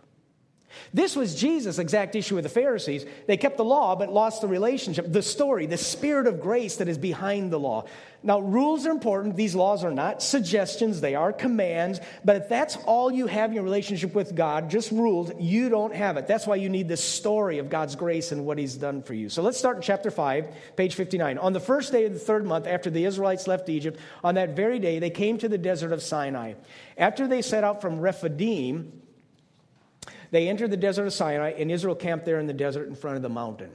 This 0.93 1.15
was 1.15 1.36
Jesus' 1.36 1.79
exact 1.79 2.15
issue 2.15 2.36
with 2.36 2.43
the 2.43 2.50
Pharisees. 2.50 3.05
They 3.25 3.38
kept 3.38 3.57
the 3.57 3.63
law 3.63 3.95
but 3.95 4.12
lost 4.12 4.41
the 4.41 4.47
relationship, 4.47 5.12
the 5.12 5.21
story, 5.21 5.65
the 5.65 5.77
spirit 5.77 6.27
of 6.27 6.41
grace 6.41 6.77
that 6.77 6.88
is 6.88 6.97
behind 6.97 7.51
the 7.51 7.59
law. 7.59 7.86
Now, 8.24 8.39
rules 8.39 8.86
are 8.86 8.91
important. 8.91 9.36
These 9.36 9.55
laws 9.55 9.83
are 9.83 9.91
not 9.91 10.24
suggestions, 10.24 11.00
they 11.00 11.15
are 11.15 11.31
commands. 11.31 12.01
But 12.25 12.36
if 12.38 12.50
that's 12.50 12.75
all 12.86 13.12
you 13.12 13.27
have 13.27 13.51
in 13.51 13.55
your 13.55 13.63
relationship 13.63 14.15
with 14.15 14.36
God, 14.36 14.69
just 14.69 14.91
rules, 14.91 15.31
you 15.39 15.69
don't 15.69 15.93
have 15.93 16.17
it. 16.17 16.27
That's 16.27 16.47
why 16.47 16.55
you 16.55 16.67
need 16.67 16.88
the 16.88 16.97
story 16.97 17.59
of 17.59 17.69
God's 17.69 17.95
grace 17.95 18.31
and 18.31 18.45
what 18.45 18.57
He's 18.57 18.75
done 18.75 19.03
for 19.03 19.13
you. 19.13 19.29
So 19.29 19.41
let's 19.41 19.57
start 19.57 19.77
in 19.77 19.83
chapter 19.83 20.12
5, 20.12 20.47
page 20.75 20.95
59. 20.95 21.38
On 21.38 21.53
the 21.53 21.59
first 21.59 21.91
day 21.91 22.05
of 22.05 22.13
the 22.13 22.19
third 22.19 22.45
month 22.45 22.65
after 22.65 22.89
the 22.89 23.05
Israelites 23.05 23.47
left 23.47 23.69
Egypt, 23.69 24.00
on 24.24 24.36
that 24.36 24.55
very 24.55 24.79
day, 24.79 25.00
they 25.00 25.12
came 25.12 25.38
to 25.38 25.47
the 25.47 25.57
desert 25.57 25.93
of 25.93 26.01
Sinai. 26.01 26.53
After 26.97 27.27
they 27.27 27.41
set 27.41 27.63
out 27.63 27.81
from 27.81 28.00
Rephidim, 28.00 28.91
they 30.31 30.48
entered 30.48 30.72
the 30.72 30.77
desert 30.77 31.05
of 31.05 31.13
Sinai, 31.13 31.51
and 31.51 31.72
Israel 31.72 31.96
camped 31.96 32.25
there 32.25 32.39
in 32.39 32.48
the 32.48 32.53
desert 32.53 32.88
in 32.88 32.96
front 32.96 33.17
of 33.17 33.24
the 33.24 33.29
mountain. 33.29 33.72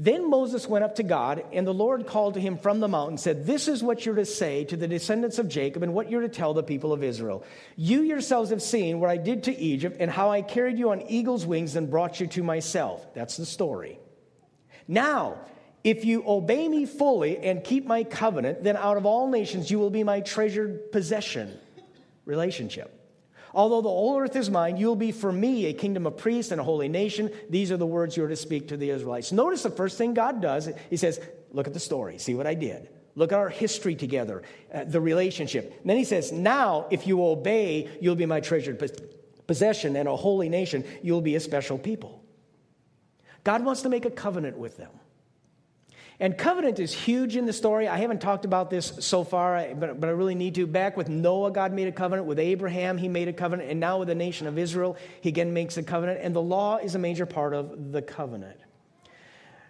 Then 0.00 0.30
Moses 0.30 0.68
went 0.68 0.84
up 0.84 0.94
to 0.96 1.02
God, 1.02 1.44
and 1.52 1.66
the 1.66 1.74
Lord 1.74 2.06
called 2.06 2.34
to 2.34 2.40
him 2.40 2.56
from 2.56 2.78
the 2.78 2.86
mountain, 2.86 3.18
said, 3.18 3.46
This 3.46 3.66
is 3.66 3.82
what 3.82 4.06
you're 4.06 4.14
to 4.14 4.24
say 4.24 4.64
to 4.66 4.76
the 4.76 4.86
descendants 4.86 5.40
of 5.40 5.48
Jacob, 5.48 5.82
and 5.82 5.92
what 5.92 6.08
you're 6.08 6.20
to 6.20 6.28
tell 6.28 6.54
the 6.54 6.62
people 6.62 6.92
of 6.92 7.02
Israel. 7.02 7.44
You 7.74 8.02
yourselves 8.02 8.50
have 8.50 8.62
seen 8.62 9.00
what 9.00 9.10
I 9.10 9.16
did 9.16 9.42
to 9.44 9.58
Egypt, 9.58 9.96
and 9.98 10.08
how 10.08 10.30
I 10.30 10.42
carried 10.42 10.78
you 10.78 10.90
on 10.90 11.02
eagle's 11.02 11.44
wings 11.44 11.74
and 11.74 11.90
brought 11.90 12.20
you 12.20 12.28
to 12.28 12.44
myself. 12.44 13.12
That's 13.12 13.36
the 13.36 13.44
story. 13.44 13.98
Now, 14.86 15.38
if 15.82 16.04
you 16.04 16.22
obey 16.24 16.68
me 16.68 16.86
fully 16.86 17.38
and 17.38 17.64
keep 17.64 17.84
my 17.84 18.04
covenant, 18.04 18.62
then 18.62 18.76
out 18.76 18.98
of 18.98 19.06
all 19.06 19.28
nations 19.28 19.68
you 19.68 19.80
will 19.80 19.90
be 19.90 20.04
my 20.04 20.20
treasured 20.20 20.92
possession. 20.92 21.58
Relationship. 22.24 22.97
Although 23.54 23.82
the 23.82 23.88
whole 23.88 24.18
earth 24.18 24.36
is 24.36 24.50
mine, 24.50 24.76
you'll 24.76 24.96
be 24.96 25.12
for 25.12 25.32
me 25.32 25.66
a 25.66 25.72
kingdom 25.72 26.06
of 26.06 26.16
priests 26.16 26.52
and 26.52 26.60
a 26.60 26.64
holy 26.64 26.88
nation. 26.88 27.30
These 27.48 27.72
are 27.72 27.76
the 27.76 27.86
words 27.86 28.16
you 28.16 28.24
are 28.24 28.28
to 28.28 28.36
speak 28.36 28.68
to 28.68 28.76
the 28.76 28.90
Israelites. 28.90 29.32
Notice 29.32 29.62
the 29.62 29.70
first 29.70 29.98
thing 29.98 30.14
God 30.14 30.40
does, 30.42 30.68
He 30.90 30.96
says, 30.96 31.20
Look 31.50 31.66
at 31.66 31.72
the 31.72 31.80
story, 31.80 32.18
see 32.18 32.34
what 32.34 32.46
I 32.46 32.54
did. 32.54 32.90
Look 33.14 33.32
at 33.32 33.38
our 33.38 33.48
history 33.48 33.94
together, 33.94 34.42
uh, 34.72 34.84
the 34.84 35.00
relationship. 35.00 35.78
And 35.80 35.90
then 35.90 35.96
He 35.96 36.04
says, 36.04 36.30
Now, 36.30 36.86
if 36.90 37.06
you 37.06 37.24
obey, 37.24 37.88
you'll 38.00 38.16
be 38.16 38.26
my 38.26 38.40
treasured 38.40 38.82
possession 39.46 39.96
and 39.96 40.08
a 40.08 40.16
holy 40.16 40.48
nation. 40.48 40.84
You'll 41.02 41.22
be 41.22 41.34
a 41.34 41.40
special 41.40 41.78
people. 41.78 42.22
God 43.44 43.64
wants 43.64 43.82
to 43.82 43.88
make 43.88 44.04
a 44.04 44.10
covenant 44.10 44.58
with 44.58 44.76
them. 44.76 44.90
And 46.20 46.36
covenant 46.36 46.80
is 46.80 46.92
huge 46.92 47.36
in 47.36 47.46
the 47.46 47.52
story. 47.52 47.86
I 47.86 47.98
haven't 47.98 48.20
talked 48.20 48.44
about 48.44 48.70
this 48.70 48.92
so 48.98 49.22
far, 49.22 49.68
but, 49.76 50.00
but 50.00 50.08
I 50.08 50.10
really 50.10 50.34
need 50.34 50.56
to. 50.56 50.66
Back 50.66 50.96
with 50.96 51.08
Noah, 51.08 51.52
God 51.52 51.72
made 51.72 51.86
a 51.86 51.92
covenant. 51.92 52.26
With 52.26 52.40
Abraham, 52.40 52.98
he 52.98 53.08
made 53.08 53.28
a 53.28 53.32
covenant. 53.32 53.70
And 53.70 53.78
now 53.78 54.00
with 54.00 54.08
the 54.08 54.16
nation 54.16 54.48
of 54.48 54.58
Israel, 54.58 54.96
he 55.20 55.28
again 55.28 55.52
makes 55.52 55.76
a 55.76 55.82
covenant. 55.82 56.18
And 56.20 56.34
the 56.34 56.42
law 56.42 56.78
is 56.78 56.96
a 56.96 56.98
major 56.98 57.24
part 57.24 57.54
of 57.54 57.92
the 57.92 58.02
covenant. 58.02 58.58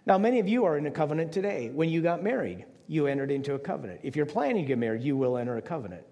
Now, 0.07 0.17
many 0.17 0.39
of 0.39 0.47
you 0.47 0.65
are 0.65 0.75
in 0.75 0.87
a 0.87 0.91
covenant 0.91 1.31
today. 1.31 1.69
When 1.69 1.87
you 1.89 2.01
got 2.01 2.23
married, 2.23 2.65
you 2.87 3.05
entered 3.05 3.29
into 3.29 3.53
a 3.53 3.59
covenant. 3.59 3.99
If 4.01 4.15
you're 4.15 4.25
planning 4.25 4.63
to 4.63 4.67
get 4.67 4.79
married, 4.79 5.03
you 5.03 5.15
will 5.15 5.37
enter 5.37 5.55
a 5.57 5.61
covenant. 5.61 6.03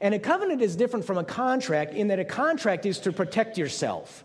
And 0.00 0.14
a 0.14 0.20
covenant 0.20 0.62
is 0.62 0.76
different 0.76 1.04
from 1.04 1.18
a 1.18 1.24
contract 1.24 1.92
in 1.92 2.08
that 2.08 2.20
a 2.20 2.24
contract 2.24 2.86
is 2.86 3.00
to 3.00 3.12
protect 3.12 3.58
yourself. 3.58 4.24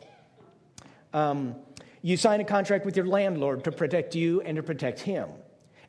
Um, 1.13 1.55
you 2.01 2.17
sign 2.17 2.41
a 2.41 2.45
contract 2.45 2.85
with 2.85 2.97
your 2.97 3.05
landlord 3.05 3.63
to 3.63 3.71
protect 3.71 4.15
you 4.15 4.41
and 4.41 4.55
to 4.55 4.63
protect 4.63 4.99
him. 4.99 5.29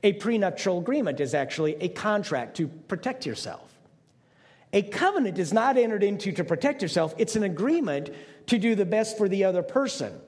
A 0.03 0.13
prenuptial 0.15 0.79
agreement 0.79 1.21
is 1.21 1.35
actually 1.35 1.77
a 1.77 1.89
contract 1.89 2.57
to 2.57 2.69
protect 2.69 3.25
yourself. 3.25 3.73
A 4.73 4.83
covenant 4.83 5.39
is 5.39 5.53
not 5.53 5.77
entered 5.77 6.03
into 6.03 6.33
to 6.33 6.45
protect 6.45 6.83
yourself, 6.83 7.15
it's 7.19 7.37
an 7.37 7.43
agreement 7.43 8.11
to 8.47 8.59
do 8.59 8.75
the 8.75 8.87
best 8.87 9.17
for 9.19 9.29
the 9.29 9.45
other 9.45 9.63
person. 9.63 10.19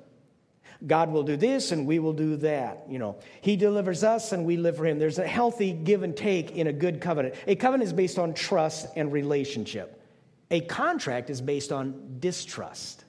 God 0.87 1.11
will 1.11 1.23
do 1.23 1.37
this 1.37 1.73
and 1.73 1.87
we 1.87 1.99
will 1.99 2.13
do 2.13 2.37
that. 2.37 2.85
You 2.89 2.99
know, 2.99 3.17
He 3.41 3.57
delivers 3.57 4.05
us 4.05 4.33
and 4.33 4.45
we 4.45 4.57
live 4.57 4.77
for 4.77 4.85
Him. 4.85 4.99
There's 4.99 5.19
a 5.19 5.27
healthy 5.27 5.73
give 5.73 6.03
and 6.03 6.17
take 6.17 6.53
in 6.53 6.67
a 6.67 6.73
good 6.73 7.01
covenant. 7.01 7.35
A 7.47 7.57
covenant 7.57 7.87
is 7.87 7.93
based 7.93 8.19
on 8.19 8.35
trust 8.35 8.89
and 8.97 9.11
relationship. 9.13 10.01
A 10.51 10.61
contract 10.61 11.31
is 11.31 11.41
based 11.41 11.73
on 11.73 12.17
distrust. 12.19 13.05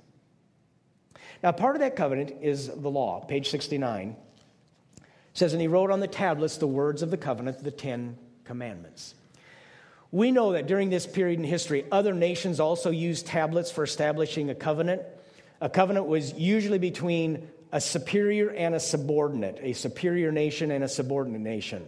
Now, 1.45 1.51
part 1.51 1.75
of 1.75 1.81
that 1.81 1.95
covenant 1.95 2.37
is 2.41 2.69
the 2.69 2.89
law, 2.89 3.19
page 3.23 3.51
69. 3.51 4.15
Says, 5.35 5.53
And 5.53 5.61
he 5.61 5.67
wrote 5.67 5.91
on 5.91 5.99
the 5.99 6.07
tablets 6.07 6.57
the 6.57 6.65
words 6.65 7.03
of 7.03 7.11
the 7.11 7.17
covenant, 7.17 7.63
the 7.63 7.69
Ten 7.69 8.17
Commandments. 8.45 9.13
We 10.11 10.31
know 10.31 10.53
that 10.53 10.65
during 10.65 10.89
this 10.89 11.05
period 11.05 11.37
in 11.37 11.45
history, 11.45 11.85
other 11.91 12.15
nations 12.15 12.59
also 12.59 12.89
used 12.89 13.27
tablets 13.27 13.69
for 13.69 13.83
establishing 13.83 14.49
a 14.49 14.55
covenant. 14.55 15.03
A 15.61 15.69
covenant 15.69 16.07
was 16.07 16.33
usually 16.33 16.79
between 16.79 17.47
a 17.71 17.79
superior 17.79 18.49
and 18.49 18.73
a 18.73 18.79
subordinate, 18.79 19.59
a 19.61 19.73
superior 19.73 20.31
nation 20.31 20.71
and 20.71 20.83
a 20.83 20.89
subordinate 20.89 21.41
nation. 21.41 21.87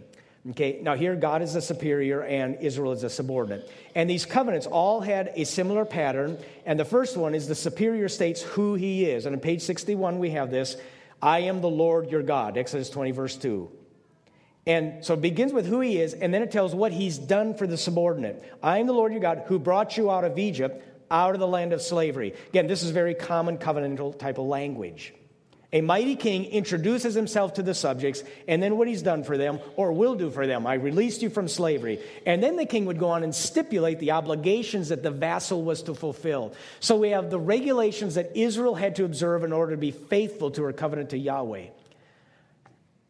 Okay, 0.50 0.78
now 0.80 0.94
here 0.94 1.14
God 1.14 1.42
is 1.42 1.54
a 1.54 1.60
superior 1.60 2.22
and 2.22 2.56
Israel 2.62 2.92
is 2.92 3.04
a 3.04 3.10
subordinate. 3.10 3.70
And 3.94 4.08
these 4.08 4.24
covenants 4.24 4.66
all 4.66 5.00
had 5.00 5.32
a 5.34 5.44
similar 5.44 5.84
pattern. 5.84 6.38
And 6.64 6.80
the 6.80 6.86
first 6.86 7.16
one 7.18 7.34
is 7.34 7.48
the 7.48 7.54
superior 7.54 8.08
states 8.08 8.40
who 8.40 8.74
he 8.74 9.04
is. 9.04 9.26
And 9.26 9.34
on 9.34 9.40
page 9.40 9.62
61, 9.62 10.18
we 10.18 10.30
have 10.30 10.50
this 10.50 10.76
I 11.20 11.40
am 11.40 11.60
the 11.60 11.68
Lord 11.68 12.10
your 12.10 12.22
God, 12.22 12.56
Exodus 12.56 12.88
20, 12.88 13.10
verse 13.10 13.36
2. 13.36 13.70
And 14.66 15.04
so 15.04 15.14
it 15.14 15.22
begins 15.22 15.52
with 15.52 15.66
who 15.66 15.80
he 15.80 15.98
is, 15.98 16.12
and 16.12 16.32
then 16.32 16.42
it 16.42 16.52
tells 16.52 16.74
what 16.74 16.92
he's 16.92 17.16
done 17.16 17.54
for 17.54 17.66
the 17.66 17.78
subordinate. 17.78 18.44
I 18.62 18.78
am 18.78 18.86
the 18.86 18.92
Lord 18.92 19.12
your 19.12 19.20
God 19.22 19.44
who 19.46 19.58
brought 19.58 19.96
you 19.96 20.10
out 20.10 20.24
of 20.24 20.38
Egypt, 20.38 20.84
out 21.10 21.32
of 21.32 21.40
the 21.40 21.46
land 21.46 21.72
of 21.72 21.80
slavery. 21.80 22.34
Again, 22.50 22.66
this 22.66 22.82
is 22.82 22.90
very 22.90 23.14
common 23.14 23.56
covenantal 23.56 24.18
type 24.18 24.36
of 24.36 24.44
language. 24.44 25.14
A 25.70 25.82
mighty 25.82 26.16
king 26.16 26.46
introduces 26.46 27.14
himself 27.14 27.54
to 27.54 27.62
the 27.62 27.74
subjects 27.74 28.24
and 28.46 28.62
then 28.62 28.78
what 28.78 28.88
he's 28.88 29.02
done 29.02 29.22
for 29.22 29.36
them 29.36 29.60
or 29.76 29.92
will 29.92 30.14
do 30.14 30.30
for 30.30 30.46
them. 30.46 30.66
I 30.66 30.74
released 30.74 31.20
you 31.20 31.28
from 31.28 31.46
slavery. 31.46 32.00
And 32.24 32.42
then 32.42 32.56
the 32.56 32.64
king 32.64 32.86
would 32.86 32.98
go 32.98 33.10
on 33.10 33.22
and 33.22 33.34
stipulate 33.34 33.98
the 33.98 34.12
obligations 34.12 34.88
that 34.88 35.02
the 35.02 35.10
vassal 35.10 35.62
was 35.62 35.82
to 35.82 35.94
fulfill. 35.94 36.54
So 36.80 36.96
we 36.96 37.10
have 37.10 37.28
the 37.28 37.38
regulations 37.38 38.14
that 38.14 38.34
Israel 38.34 38.76
had 38.76 38.96
to 38.96 39.04
observe 39.04 39.44
in 39.44 39.52
order 39.52 39.72
to 39.72 39.76
be 39.76 39.90
faithful 39.90 40.50
to 40.52 40.62
her 40.62 40.72
covenant 40.72 41.10
to 41.10 41.18
Yahweh. 41.18 41.66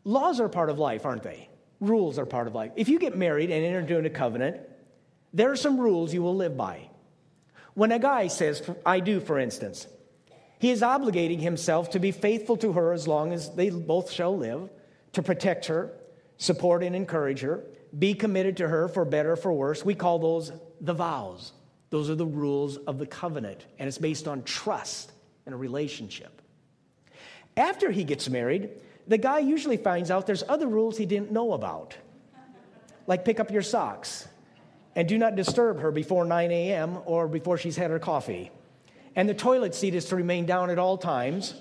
Laws 0.02 0.40
are 0.40 0.48
part 0.48 0.70
of 0.70 0.80
life, 0.80 1.06
aren't 1.06 1.22
they? 1.22 1.48
Rules 1.80 2.18
are 2.18 2.26
part 2.26 2.48
of 2.48 2.56
life. 2.56 2.72
If 2.74 2.88
you 2.88 2.98
get 2.98 3.16
married 3.16 3.52
and 3.52 3.64
enter 3.64 3.78
into 3.78 4.04
a 4.04 4.10
covenant, 4.10 4.56
there 5.32 5.52
are 5.52 5.56
some 5.56 5.78
rules 5.78 6.12
you 6.12 6.22
will 6.22 6.34
live 6.34 6.56
by. 6.56 6.88
When 7.74 7.92
a 7.92 8.00
guy 8.00 8.26
says, 8.26 8.68
I 8.84 8.98
do, 8.98 9.20
for 9.20 9.38
instance, 9.38 9.86
he 10.58 10.70
is 10.70 10.82
obligating 10.82 11.40
himself 11.40 11.90
to 11.90 12.00
be 12.00 12.10
faithful 12.10 12.56
to 12.58 12.72
her 12.72 12.92
as 12.92 13.06
long 13.06 13.32
as 13.32 13.50
they 13.54 13.70
both 13.70 14.10
shall 14.10 14.36
live, 14.36 14.68
to 15.12 15.22
protect 15.22 15.66
her, 15.66 15.92
support 16.36 16.82
and 16.82 16.94
encourage 16.96 17.40
her, 17.40 17.64
be 17.96 18.14
committed 18.14 18.56
to 18.58 18.68
her 18.68 18.88
for 18.88 19.04
better 19.04 19.32
or 19.32 19.36
for 19.36 19.52
worse. 19.52 19.84
We 19.84 19.94
call 19.94 20.18
those 20.18 20.52
the 20.80 20.94
vows. 20.94 21.52
Those 21.90 22.10
are 22.10 22.14
the 22.14 22.26
rules 22.26 22.76
of 22.76 22.98
the 22.98 23.06
covenant, 23.06 23.64
and 23.78 23.88
it's 23.88 23.98
based 23.98 24.28
on 24.28 24.42
trust 24.42 25.12
and 25.46 25.54
a 25.54 25.58
relationship. 25.58 26.42
After 27.56 27.90
he 27.90 28.04
gets 28.04 28.28
married, 28.28 28.70
the 29.06 29.16
guy 29.16 29.38
usually 29.38 29.78
finds 29.78 30.10
out 30.10 30.26
there's 30.26 30.44
other 30.48 30.66
rules 30.66 30.98
he 30.98 31.06
didn't 31.06 31.32
know 31.32 31.54
about, 31.54 31.96
like 33.06 33.24
pick 33.24 33.40
up 33.40 33.50
your 33.50 33.62
socks 33.62 34.28
and 34.94 35.08
do 35.08 35.16
not 35.16 35.34
disturb 35.34 35.80
her 35.80 35.90
before 35.90 36.24
9 36.24 36.50
a.m. 36.50 36.98
or 37.06 37.26
before 37.26 37.56
she's 37.56 37.76
had 37.76 37.90
her 37.90 37.98
coffee 37.98 38.50
and 39.18 39.28
the 39.28 39.34
toilet 39.34 39.74
seat 39.74 39.96
is 39.96 40.04
to 40.04 40.16
remain 40.16 40.46
down 40.46 40.70
at 40.70 40.78
all 40.78 40.96
times. 40.96 41.54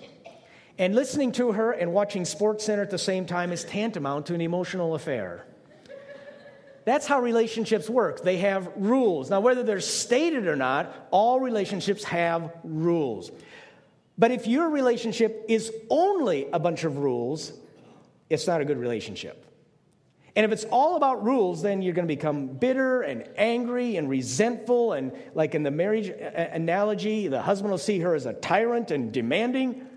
And 0.77 0.93
listening 0.93 1.31
to 1.33 1.53
her 1.53 1.71
and 1.71 1.91
watching 1.91 2.21
SportsCenter 2.21 2.83
at 2.83 2.91
the 2.91 2.99
same 2.99 3.25
time 3.25 3.51
is 3.51 3.63
tantamount 3.63 4.27
to 4.27 4.35
an 4.35 4.41
emotional 4.41 4.93
affair. 4.93 5.43
That's 6.85 7.07
how 7.07 7.19
relationships 7.19 7.89
work. 7.89 8.21
They 8.21 8.37
have 8.37 8.69
rules. 8.75 9.31
Now, 9.31 9.39
whether 9.39 9.63
they're 9.63 9.79
stated 9.79 10.45
or 10.45 10.55
not, 10.55 11.07
all 11.09 11.39
relationships 11.39 12.03
have 12.03 12.53
rules. 12.63 13.31
But 14.19 14.29
if 14.29 14.45
your 14.45 14.69
relationship 14.69 15.43
is 15.49 15.73
only 15.89 16.47
a 16.53 16.59
bunch 16.59 16.83
of 16.83 16.99
rules, 16.99 17.53
it's 18.29 18.45
not 18.45 18.61
a 18.61 18.65
good 18.65 18.77
relationship. 18.77 19.46
And 20.37 20.45
if 20.45 20.51
it's 20.51 20.65
all 20.65 20.97
about 20.97 21.23
rules, 21.23 21.63
then 21.63 21.81
you're 21.81 21.95
going 21.95 22.07
to 22.07 22.15
become 22.15 22.45
bitter 22.45 23.01
and 23.01 23.27
angry 23.37 23.97
and 23.97 24.07
resentful. 24.07 24.93
And 24.93 25.11
like 25.33 25.55
in 25.55 25.63
the 25.63 25.71
marriage 25.71 26.11
uh, 26.11 26.25
uh, 26.25 26.49
analogy, 26.51 27.27
the 27.27 27.41
husband 27.41 27.71
will 27.71 27.79
see 27.79 28.01
her 28.01 28.13
as 28.13 28.27
a 28.27 28.33
tyrant 28.33 28.91
and 28.91 29.11
demanding. 29.11 29.87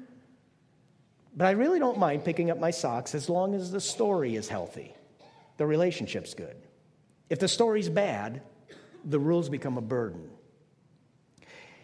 But 1.36 1.44
I 1.44 1.50
really 1.50 1.78
don't 1.78 1.98
mind 1.98 2.24
picking 2.24 2.50
up 2.50 2.58
my 2.58 2.70
socks 2.70 3.14
as 3.14 3.28
long 3.28 3.54
as 3.54 3.70
the 3.70 3.82
story 3.82 4.34
is 4.34 4.48
healthy, 4.48 4.94
the 5.58 5.66
relationship's 5.66 6.32
good. 6.32 6.56
If 7.28 7.38
the 7.38 7.46
story's 7.46 7.90
bad, 7.90 8.40
the 9.04 9.20
rules 9.20 9.50
become 9.50 9.76
a 9.76 9.82
burden. 9.82 10.30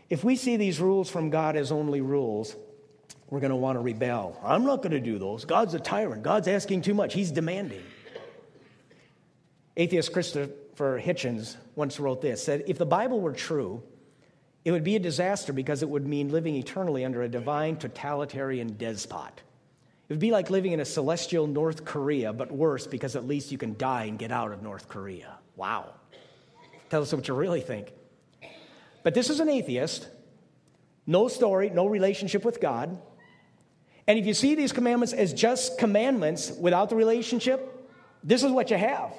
If 0.09 0.25
we 0.25 0.35
see 0.35 0.57
these 0.57 0.81
rules 0.81 1.11
from 1.11 1.29
God 1.29 1.57
as 1.57 1.71
only 1.71 2.01
rules, 2.01 2.57
we're 3.29 3.41
going 3.41 3.51
to 3.51 3.57
want 3.57 3.77
to 3.77 3.81
rebel. 3.81 4.41
I'm 4.43 4.65
not 4.65 4.77
going 4.77 4.93
to 4.93 5.01
do 5.01 5.19
those. 5.19 5.45
God's 5.45 5.75
a 5.75 5.79
tyrant. 5.79 6.23
God's 6.23 6.49
asking 6.49 6.81
too 6.81 6.95
much. 6.95 7.13
He's 7.13 7.31
demanding. 7.31 7.83
Atheist 9.77 10.13
Christopher 10.13 11.01
Hitchens 11.01 11.57
once 11.75 12.01
wrote 12.01 12.23
this 12.23 12.43
said, 12.43 12.65
If 12.67 12.79
the 12.79 12.87
Bible 12.87 13.21
were 13.21 13.33
true, 13.33 13.83
it 14.65 14.73
would 14.73 14.85
be 14.85 14.97
a 14.97 15.01
disaster 15.01 15.53
because 15.53 15.83
it 15.83 15.89
would 15.89 16.07
mean 16.07 16.31
living 16.31 16.57
eternally 16.57 17.05
under 17.05 17.23
a 17.23 17.29
divine 17.29 17.77
totalitarian 17.77 18.77
despot. 18.77 19.43
It 20.09 20.13
would 20.13 20.21
be 20.21 20.31
like 20.31 20.51
living 20.51 20.73
in 20.73 20.81
a 20.81 20.85
celestial 20.85 21.47
North 21.47 21.85
Korea, 21.85 22.33
but 22.33 22.51
worse 22.51 22.87
because 22.87 23.17
at 23.17 23.27
least 23.27 23.53
you 23.53 23.59
can 23.59 23.77
die 23.77 24.05
and 24.05 24.19
get 24.19 24.33
out 24.33 24.53
of 24.53 24.63
North 24.63 24.89
Korea. 24.89 25.39
Wow. 25.57 25.95
Tell 26.91 27.03
us 27.03 27.13
what 27.13 27.29
you 27.29 27.35
really 27.35 27.61
think. 27.61 27.93
But 29.03 29.15
this 29.15 29.31
is 29.31 29.41
an 29.41 29.49
atheist, 29.49 30.09
no 31.07 31.29
story, 31.29 31.71
no 31.71 31.87
relationship 31.87 32.45
with 32.45 32.61
God. 32.61 33.01
And 34.07 34.19
if 34.19 34.27
you 34.27 34.35
see 34.35 34.55
these 34.55 34.73
commandments 34.73 35.13
as 35.13 35.33
just 35.33 35.79
commandments 35.79 36.51
without 36.51 36.89
the 36.89 36.97
relationship, 36.97 37.89
this 38.25 38.43
is 38.43 38.51
what 38.53 38.71
you 38.71 38.77
have. 38.77 39.13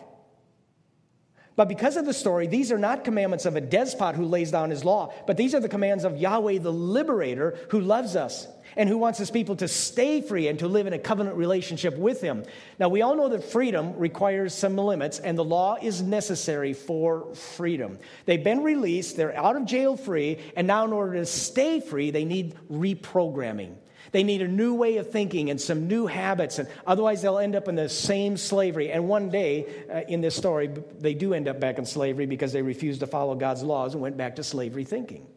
But 1.57 1.67
because 1.67 1.97
of 1.97 2.05
the 2.05 2.13
story, 2.13 2.45
these 2.45 2.71
are 2.71 2.77
not 2.77 3.03
commandments 3.03 3.47
of 3.47 3.55
a 3.55 3.61
despot 3.61 4.15
who 4.15 4.25
lays 4.25 4.51
down 4.51 4.69
his 4.69 4.85
law, 4.85 5.11
but 5.25 5.37
these 5.37 5.55
are 5.55 5.59
the 5.59 5.67
commands 5.67 6.03
of 6.03 6.15
Yahweh 6.15 6.59
the 6.59 6.71
liberator 6.71 7.57
who 7.69 7.81
loves 7.81 8.15
us 8.15 8.47
and 8.75 8.87
who 8.87 8.99
wants 8.99 9.17
his 9.17 9.31
people 9.31 9.55
to 9.55 9.67
stay 9.67 10.21
free 10.21 10.47
and 10.49 10.59
to 10.59 10.67
live 10.67 10.85
in 10.85 10.93
a 10.93 10.99
covenant 10.99 11.35
relationship 11.35 11.97
with 11.97 12.21
him. 12.21 12.43
Now, 12.79 12.89
we 12.89 13.01
all 13.01 13.15
know 13.15 13.29
that 13.29 13.43
freedom 13.43 13.97
requires 13.97 14.53
some 14.53 14.77
limits, 14.77 15.17
and 15.17 15.35
the 15.35 15.43
law 15.43 15.77
is 15.81 15.99
necessary 15.99 16.73
for 16.73 17.33
freedom. 17.33 17.97
They've 18.25 18.43
been 18.43 18.61
released, 18.61 19.17
they're 19.17 19.35
out 19.35 19.55
of 19.55 19.65
jail 19.65 19.97
free, 19.97 20.37
and 20.55 20.67
now 20.67 20.85
in 20.85 20.93
order 20.93 21.15
to 21.15 21.25
stay 21.25 21.79
free, 21.79 22.11
they 22.11 22.23
need 22.23 22.55
reprogramming. 22.71 23.73
They 24.11 24.23
need 24.23 24.41
a 24.41 24.47
new 24.47 24.73
way 24.73 24.97
of 24.97 25.11
thinking 25.11 25.49
and 25.49 25.59
some 25.59 25.87
new 25.87 26.07
habits, 26.07 26.59
and 26.59 26.67
otherwise 26.85 27.21
they'll 27.21 27.37
end 27.37 27.55
up 27.55 27.67
in 27.67 27.75
the 27.75 27.89
same 27.89 28.37
slavery. 28.37 28.91
And 28.91 29.07
one 29.07 29.29
day 29.29 29.65
uh, 29.91 30.01
in 30.07 30.21
this 30.21 30.35
story, 30.35 30.67
they 30.99 31.13
do 31.13 31.33
end 31.33 31.47
up 31.47 31.59
back 31.59 31.77
in 31.77 31.85
slavery 31.85 32.25
because 32.25 32.53
they 32.53 32.61
refused 32.61 32.99
to 33.01 33.07
follow 33.07 33.35
God's 33.35 33.63
laws 33.63 33.93
and 33.93 34.01
went 34.01 34.17
back 34.17 34.37
to 34.37 34.43
slavery 34.43 34.85
thinking. 34.85 35.27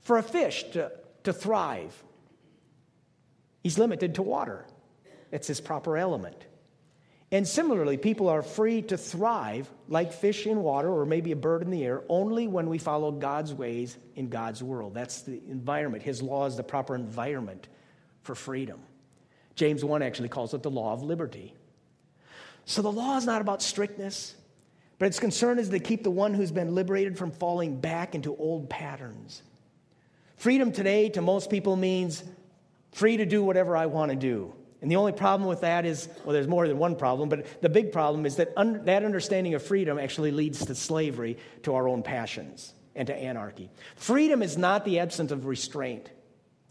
For 0.00 0.18
a 0.18 0.22
fish 0.22 0.64
to, 0.72 0.92
to 1.24 1.32
thrive, 1.32 2.02
he's 3.62 3.78
limited 3.78 4.16
to 4.16 4.22
water, 4.22 4.66
it's 5.30 5.46
his 5.46 5.60
proper 5.60 5.96
element. 5.96 6.46
And 7.32 7.48
similarly, 7.48 7.96
people 7.96 8.28
are 8.28 8.42
free 8.42 8.82
to 8.82 8.98
thrive 8.98 9.70
like 9.88 10.12
fish 10.12 10.46
in 10.46 10.62
water 10.62 10.90
or 10.90 11.06
maybe 11.06 11.32
a 11.32 11.36
bird 11.36 11.62
in 11.62 11.70
the 11.70 11.82
air 11.82 12.02
only 12.10 12.46
when 12.46 12.68
we 12.68 12.76
follow 12.76 13.10
God's 13.10 13.54
ways 13.54 13.96
in 14.16 14.28
God's 14.28 14.62
world. 14.62 14.92
That's 14.92 15.22
the 15.22 15.40
environment. 15.48 16.02
His 16.02 16.20
law 16.20 16.44
is 16.44 16.56
the 16.56 16.62
proper 16.62 16.94
environment 16.94 17.68
for 18.20 18.34
freedom. 18.34 18.80
James 19.54 19.82
1 19.82 20.02
actually 20.02 20.28
calls 20.28 20.52
it 20.52 20.62
the 20.62 20.70
law 20.70 20.92
of 20.92 21.02
liberty. 21.02 21.54
So 22.66 22.82
the 22.82 22.92
law 22.92 23.16
is 23.16 23.24
not 23.24 23.40
about 23.40 23.62
strictness, 23.62 24.34
but 24.98 25.06
its 25.06 25.18
concern 25.18 25.58
is 25.58 25.70
to 25.70 25.78
keep 25.78 26.02
the 26.02 26.10
one 26.10 26.34
who's 26.34 26.52
been 26.52 26.74
liberated 26.74 27.16
from 27.16 27.30
falling 27.30 27.80
back 27.80 28.14
into 28.14 28.36
old 28.36 28.68
patterns. 28.68 29.42
Freedom 30.36 30.70
today 30.70 31.08
to 31.08 31.22
most 31.22 31.48
people 31.48 31.76
means 31.76 32.22
free 32.92 33.16
to 33.16 33.24
do 33.24 33.42
whatever 33.42 33.74
I 33.74 33.86
want 33.86 34.10
to 34.10 34.16
do. 34.16 34.52
And 34.82 34.90
the 34.90 34.96
only 34.96 35.12
problem 35.12 35.48
with 35.48 35.60
that 35.60 35.86
is 35.86 36.08
well, 36.24 36.34
there's 36.34 36.48
more 36.48 36.66
than 36.66 36.76
one 36.76 36.96
problem, 36.96 37.28
but 37.28 37.62
the 37.62 37.68
big 37.68 37.92
problem 37.92 38.26
is 38.26 38.36
that 38.36 38.52
un- 38.56 38.84
that 38.84 39.04
understanding 39.04 39.54
of 39.54 39.62
freedom 39.62 39.98
actually 39.98 40.32
leads 40.32 40.66
to 40.66 40.74
slavery, 40.74 41.38
to 41.62 41.74
our 41.74 41.88
own 41.88 42.02
passions, 42.02 42.74
and 42.96 43.06
to 43.06 43.14
anarchy. 43.14 43.70
Freedom 43.94 44.42
is 44.42 44.58
not 44.58 44.84
the 44.84 44.98
absence 44.98 45.30
of 45.30 45.46
restraint, 45.46 46.10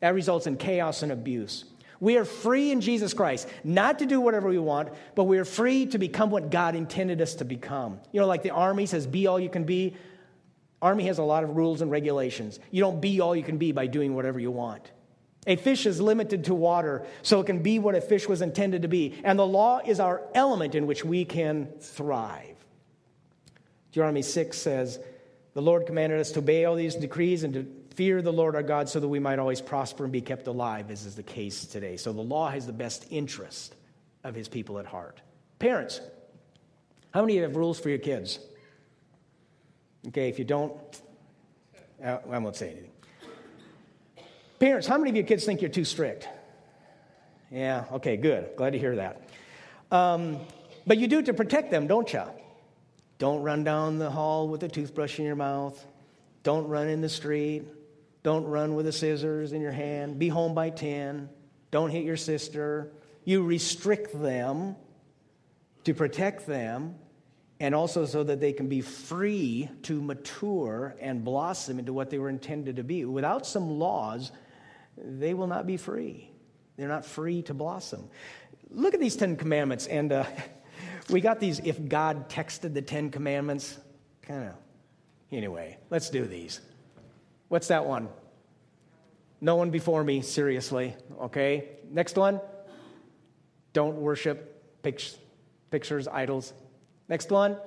that 0.02 0.14
results 0.14 0.46
in 0.46 0.58
chaos 0.58 1.04
and 1.04 1.12
abuse. 1.12 1.64
We 2.02 2.18
are 2.18 2.26
free 2.26 2.72
in 2.72 2.82
Jesus 2.82 3.14
Christ, 3.14 3.48
not 3.64 4.00
to 4.00 4.06
do 4.06 4.20
whatever 4.20 4.50
we 4.50 4.58
want, 4.58 4.90
but 5.16 5.26
we 5.26 5.38
are 5.38 5.46
free 5.46 5.86
to 5.86 5.98
become 5.98 6.32
what 6.32 6.50
God 6.50 6.76
intended 6.76 7.22
us 7.22 7.36
to 7.36 7.46
become. 7.46 8.00
You 8.12 8.20
know, 8.20 8.28
like 8.28 8.44
the 8.44 8.50
Army 8.50 8.88
says, 8.88 9.06
be 9.06 9.28
all 9.28 9.40
you 9.40 9.50
can 9.50 9.66
be. 9.66 9.96
Army 10.82 11.06
has 11.06 11.20
a 11.20 11.24
lot 11.24 11.44
of 11.44 11.56
rules 11.56 11.82
and 11.82 11.92
regulations. 11.92 12.60
You 12.72 12.82
don't 12.82 13.00
be 13.00 13.22
all 13.22 13.36
you 13.36 13.44
can 13.44 13.60
be 13.60 13.72
by 13.72 13.86
doing 13.86 14.16
whatever 14.16 14.40
you 14.40 14.50
want. 14.50 14.92
A 15.48 15.56
fish 15.56 15.86
is 15.86 16.00
limited 16.00 16.46
to 16.46 16.54
water, 16.54 17.06
so 17.24 17.40
it 17.40 17.48
can 17.48 17.64
be 17.64 17.80
what 17.80 17.96
a 17.96 18.02
fish 18.02 18.28
was 18.28 18.42
intended 18.42 18.84
to 18.84 18.88
be. 18.88 19.20
And 19.24 19.40
the 19.40 19.46
law 19.46 19.80
is 19.84 20.00
our 20.00 20.22
element 20.36 20.76
in 20.76 20.86
which 20.86 21.04
we 21.04 21.26
can 21.26 21.68
thrive. 21.80 22.56
Deuteronomy 23.92 24.22
6 24.22 24.58
says, 24.58 25.00
The 25.54 25.62
Lord 25.62 25.88
commanded 25.88 26.20
us 26.20 26.32
to 26.34 26.40
obey 26.40 26.66
all 26.66 26.76
these 26.76 26.96
decrees 26.96 27.44
and 27.44 27.54
to 27.56 27.66
fear 27.96 28.22
the 28.22 28.32
Lord 28.32 28.56
our 28.56 28.64
God 28.64 28.88
so 28.88 29.00
that 29.00 29.08
we 29.08 29.20
might 29.20 29.40
always 29.40 29.62
prosper 29.62 30.04
and 30.04 30.14
be 30.14 30.22
kept 30.22 30.48
alive, 30.48 30.92
as 30.92 31.06
is 31.06 31.16
the 31.16 31.24
case 31.24 31.66
today. 31.66 31.98
So 31.98 32.14
the 32.14 32.22
law 32.22 32.50
has 32.50 32.68
the 32.68 32.74
best 32.74 33.08
interest 33.10 33.76
of 34.24 34.36
his 34.36 34.48
people 34.48 34.78
at 34.78 34.86
heart. 34.86 35.20
Parents, 35.58 36.00
how 37.14 37.22
many 37.22 37.34
of 37.34 37.38
you 37.38 37.44
have 37.44 37.56
rules 37.56 37.80
for 37.80 37.90
your 37.90 37.98
kids? 37.98 38.40
Okay, 40.08 40.30
if 40.30 40.40
you 40.40 40.46
don't, 40.46 40.74
I 42.04 42.38
won't 42.38 42.56
say 42.56 42.72
anything. 42.72 42.91
Parents, 44.62 44.86
how 44.86 45.00
many 45.00 45.10
of 45.10 45.16
your 45.16 45.26
kids 45.26 45.44
think 45.44 45.60
you're 45.64 45.72
too 45.72 45.84
strict? 45.84 46.30
Yeah, 47.50 47.86
okay, 47.94 48.16
good. 48.16 48.52
Glad 48.56 48.74
to 48.74 48.78
hear 48.78 48.98
that. 48.98 49.20
Um, 49.90 50.40
but 50.86 51.00
you 51.00 51.08
do 51.08 51.18
it 51.18 51.26
to 51.26 51.34
protect 51.34 51.72
them, 51.72 51.88
don't 51.88 52.14
you? 52.14 52.22
Don't 53.18 53.42
run 53.42 53.64
down 53.64 53.98
the 53.98 54.12
hall 54.12 54.48
with 54.48 54.62
a 54.62 54.68
toothbrush 54.68 55.18
in 55.18 55.26
your 55.26 55.36
mouth. 55.36 55.84
Don't 56.44 56.68
run 56.68 56.90
in 56.90 57.02
the 57.02 57.10
street. 57.10 57.64
Don't 58.22 58.46
run 58.46 58.76
with 58.76 58.86
the 58.86 58.92
scissors 58.92 59.52
in 59.52 59.62
your 59.62 59.72
hand. 59.72 60.20
Be 60.20 60.28
home 60.28 60.54
by 60.54 60.70
10. 60.70 61.28
Don't 61.72 61.90
hit 61.90 62.04
your 62.04 62.16
sister. 62.16 62.92
You 63.26 63.42
restrict 63.42 64.22
them 64.22 64.76
to 65.86 65.96
protect 65.96 66.46
them 66.46 67.00
and 67.60 67.74
also 67.74 68.06
so 68.06 68.24
that 68.24 68.40
they 68.40 68.54
can 68.54 68.68
be 68.70 68.82
free 68.82 69.70
to 69.82 70.00
mature 70.00 70.96
and 71.00 71.24
blossom 71.24 71.80
into 71.80 71.94
what 71.94 72.12
they 72.12 72.20
were 72.20 72.30
intended 72.30 72.76
to 72.76 72.84
be. 72.84 73.06
Without 73.06 73.48
some 73.48 73.80
laws, 73.80 74.32
they 75.04 75.34
will 75.34 75.48
not 75.48 75.66
be 75.66 75.78
free. 75.78 76.30
They're 76.78 76.88
not 76.88 77.06
free 77.06 77.42
to 77.44 77.54
blossom. 77.54 78.10
Look 78.70 78.94
at 78.94 79.00
these 79.00 79.16
Ten 79.16 79.36
Commandments, 79.36 79.88
and 79.88 80.12
uh, 80.12 80.26
we 81.10 81.22
got 81.22 81.40
these 81.40 81.60
if 81.60 81.88
God 81.88 82.30
texted 82.30 82.74
the 82.74 82.82
Ten 82.82 83.10
Commandments. 83.10 83.78
Kind 84.22 84.50
of. 84.50 84.56
Anyway, 85.32 85.78
let's 85.90 86.10
do 86.10 86.26
these. 86.26 86.62
What's 87.48 87.68
that 87.68 87.86
one? 87.86 88.10
No 89.42 89.56
one 89.56 89.72
before 89.72 90.04
me, 90.04 90.22
seriously. 90.22 90.96
Okay. 91.20 91.70
Next 91.90 92.16
one. 92.16 92.40
Don't 93.74 93.98
worship 93.98 94.82
pictures, 94.84 96.08
idols. 96.08 96.54
Next 97.10 97.32
one. 97.32 97.58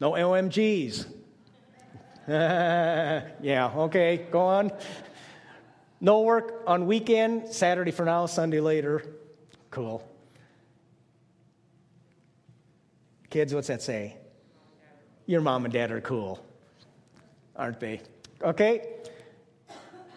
No 0.00 0.12
OMGs. 0.12 1.06
yeah, 2.28 3.72
okay, 3.76 4.26
go 4.30 4.40
on. 4.40 4.72
No 6.02 6.22
work 6.22 6.64
on 6.66 6.86
weekend, 6.86 7.46
Saturday 7.46 7.92
for 7.92 8.04
now, 8.04 8.26
Sunday 8.26 8.58
later. 8.58 9.06
Cool. 9.70 10.04
Kids, 13.30 13.54
what's 13.54 13.68
that 13.68 13.82
say? 13.82 14.16
Your 15.26 15.40
mom 15.40 15.64
and 15.64 15.72
dad 15.72 15.92
are 15.92 16.00
cool, 16.00 16.44
aren't 17.54 17.78
they? 17.78 18.00
Okay? 18.42 18.84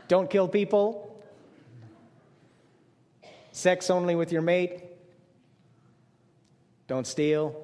Don't 0.08 0.28
kill 0.28 0.48
people. 0.48 1.24
Sex 3.52 3.91
only 3.91 4.15
with 4.15 4.32
your 4.32 4.41
mate. 4.41 4.82
Don't 6.88 7.06
steal. 7.06 7.63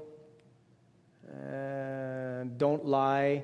Uh, 1.27 2.43
don't 2.55 2.85
lie 2.85 3.43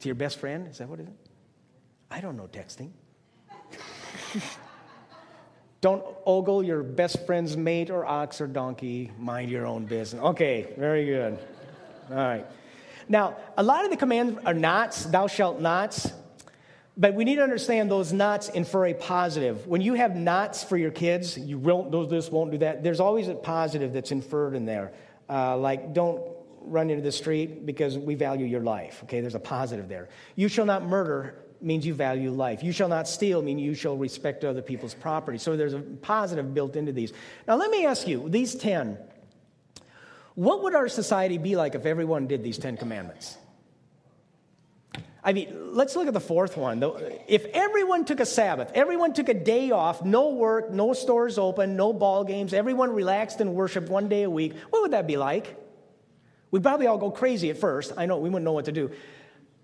to 0.00 0.08
your 0.08 0.16
best 0.16 0.40
friend. 0.40 0.66
Is 0.66 0.78
that 0.78 0.88
what 0.88 0.98
it 0.98 1.06
is? 1.06 1.23
I 2.14 2.20
don't 2.20 2.36
know 2.36 2.46
texting. 2.46 2.90
don't 5.80 6.04
ogle 6.24 6.62
your 6.62 6.84
best 6.84 7.26
friend's 7.26 7.56
mate 7.56 7.90
or 7.90 8.06
ox 8.06 8.40
or 8.40 8.46
donkey. 8.46 9.10
Mind 9.18 9.50
your 9.50 9.66
own 9.66 9.86
business. 9.86 10.22
Okay, 10.22 10.72
very 10.78 11.06
good. 11.06 11.40
All 12.10 12.16
right. 12.16 12.46
Now, 13.08 13.36
a 13.56 13.64
lot 13.64 13.84
of 13.84 13.90
the 13.90 13.96
commands 13.96 14.38
are 14.46 14.54
nots, 14.54 15.06
thou 15.06 15.26
shalt 15.26 15.60
nots, 15.60 16.12
but 16.96 17.14
we 17.14 17.24
need 17.24 17.34
to 17.34 17.42
understand 17.42 17.90
those 17.90 18.12
nots 18.12 18.48
infer 18.48 18.86
a 18.86 18.94
positive. 18.94 19.66
When 19.66 19.80
you 19.80 19.94
have 19.94 20.14
nots 20.14 20.62
for 20.62 20.76
your 20.76 20.92
kids, 20.92 21.36
you 21.36 21.58
won't 21.58 21.90
do 21.90 22.06
this, 22.06 22.30
won't 22.30 22.52
do 22.52 22.58
that, 22.58 22.84
there's 22.84 23.00
always 23.00 23.26
a 23.26 23.34
positive 23.34 23.92
that's 23.92 24.12
inferred 24.12 24.54
in 24.54 24.66
there. 24.66 24.92
Uh, 25.28 25.56
like, 25.56 25.92
don't 25.92 26.22
run 26.60 26.90
into 26.90 27.02
the 27.02 27.12
street 27.12 27.66
because 27.66 27.98
we 27.98 28.14
value 28.14 28.46
your 28.46 28.60
life. 28.60 29.00
Okay, 29.02 29.20
there's 29.20 29.34
a 29.34 29.40
positive 29.40 29.88
there. 29.88 30.08
You 30.36 30.46
shall 30.46 30.64
not 30.64 30.86
murder 30.86 31.43
means 31.64 31.86
you 31.86 31.94
value 31.94 32.30
life. 32.30 32.62
You 32.62 32.72
shall 32.72 32.88
not 32.88 33.08
steal 33.08 33.42
means 33.42 33.60
you 33.60 33.74
shall 33.74 33.96
respect 33.96 34.44
other 34.44 34.62
people's 34.62 34.94
property. 34.94 35.38
So 35.38 35.56
there's 35.56 35.74
a 35.74 35.80
positive 35.80 36.54
built 36.54 36.76
into 36.76 36.92
these. 36.92 37.12
Now, 37.48 37.56
let 37.56 37.70
me 37.70 37.86
ask 37.86 38.06
you 38.06 38.28
these 38.28 38.54
10, 38.54 38.98
what 40.34 40.62
would 40.62 40.74
our 40.74 40.88
society 40.88 41.38
be 41.38 41.56
like 41.56 41.74
if 41.74 41.86
everyone 41.86 42.26
did 42.26 42.42
these 42.42 42.58
10 42.58 42.76
commandments? 42.76 43.36
I 45.26 45.32
mean, 45.32 45.74
let's 45.74 45.96
look 45.96 46.06
at 46.06 46.12
the 46.12 46.20
fourth 46.20 46.56
one. 46.56 46.84
If 47.26 47.46
everyone 47.46 48.04
took 48.04 48.20
a 48.20 48.26
Sabbath, 48.26 48.70
everyone 48.74 49.14
took 49.14 49.30
a 49.30 49.34
day 49.34 49.70
off, 49.70 50.04
no 50.04 50.30
work, 50.30 50.70
no 50.70 50.92
stores 50.92 51.38
open, 51.38 51.76
no 51.76 51.94
ball 51.94 52.24
games, 52.24 52.52
everyone 52.52 52.90
relaxed 52.90 53.40
and 53.40 53.54
worshiped 53.54 53.88
one 53.88 54.08
day 54.08 54.24
a 54.24 54.30
week, 54.30 54.54
what 54.68 54.82
would 54.82 54.90
that 54.90 55.06
be 55.06 55.16
like? 55.16 55.56
We'd 56.50 56.62
probably 56.62 56.86
all 56.88 56.98
go 56.98 57.10
crazy 57.10 57.48
at 57.48 57.56
first. 57.56 57.94
I 57.96 58.04
know 58.04 58.18
we 58.18 58.28
wouldn't 58.28 58.44
know 58.44 58.52
what 58.52 58.66
to 58.66 58.72
do. 58.72 58.90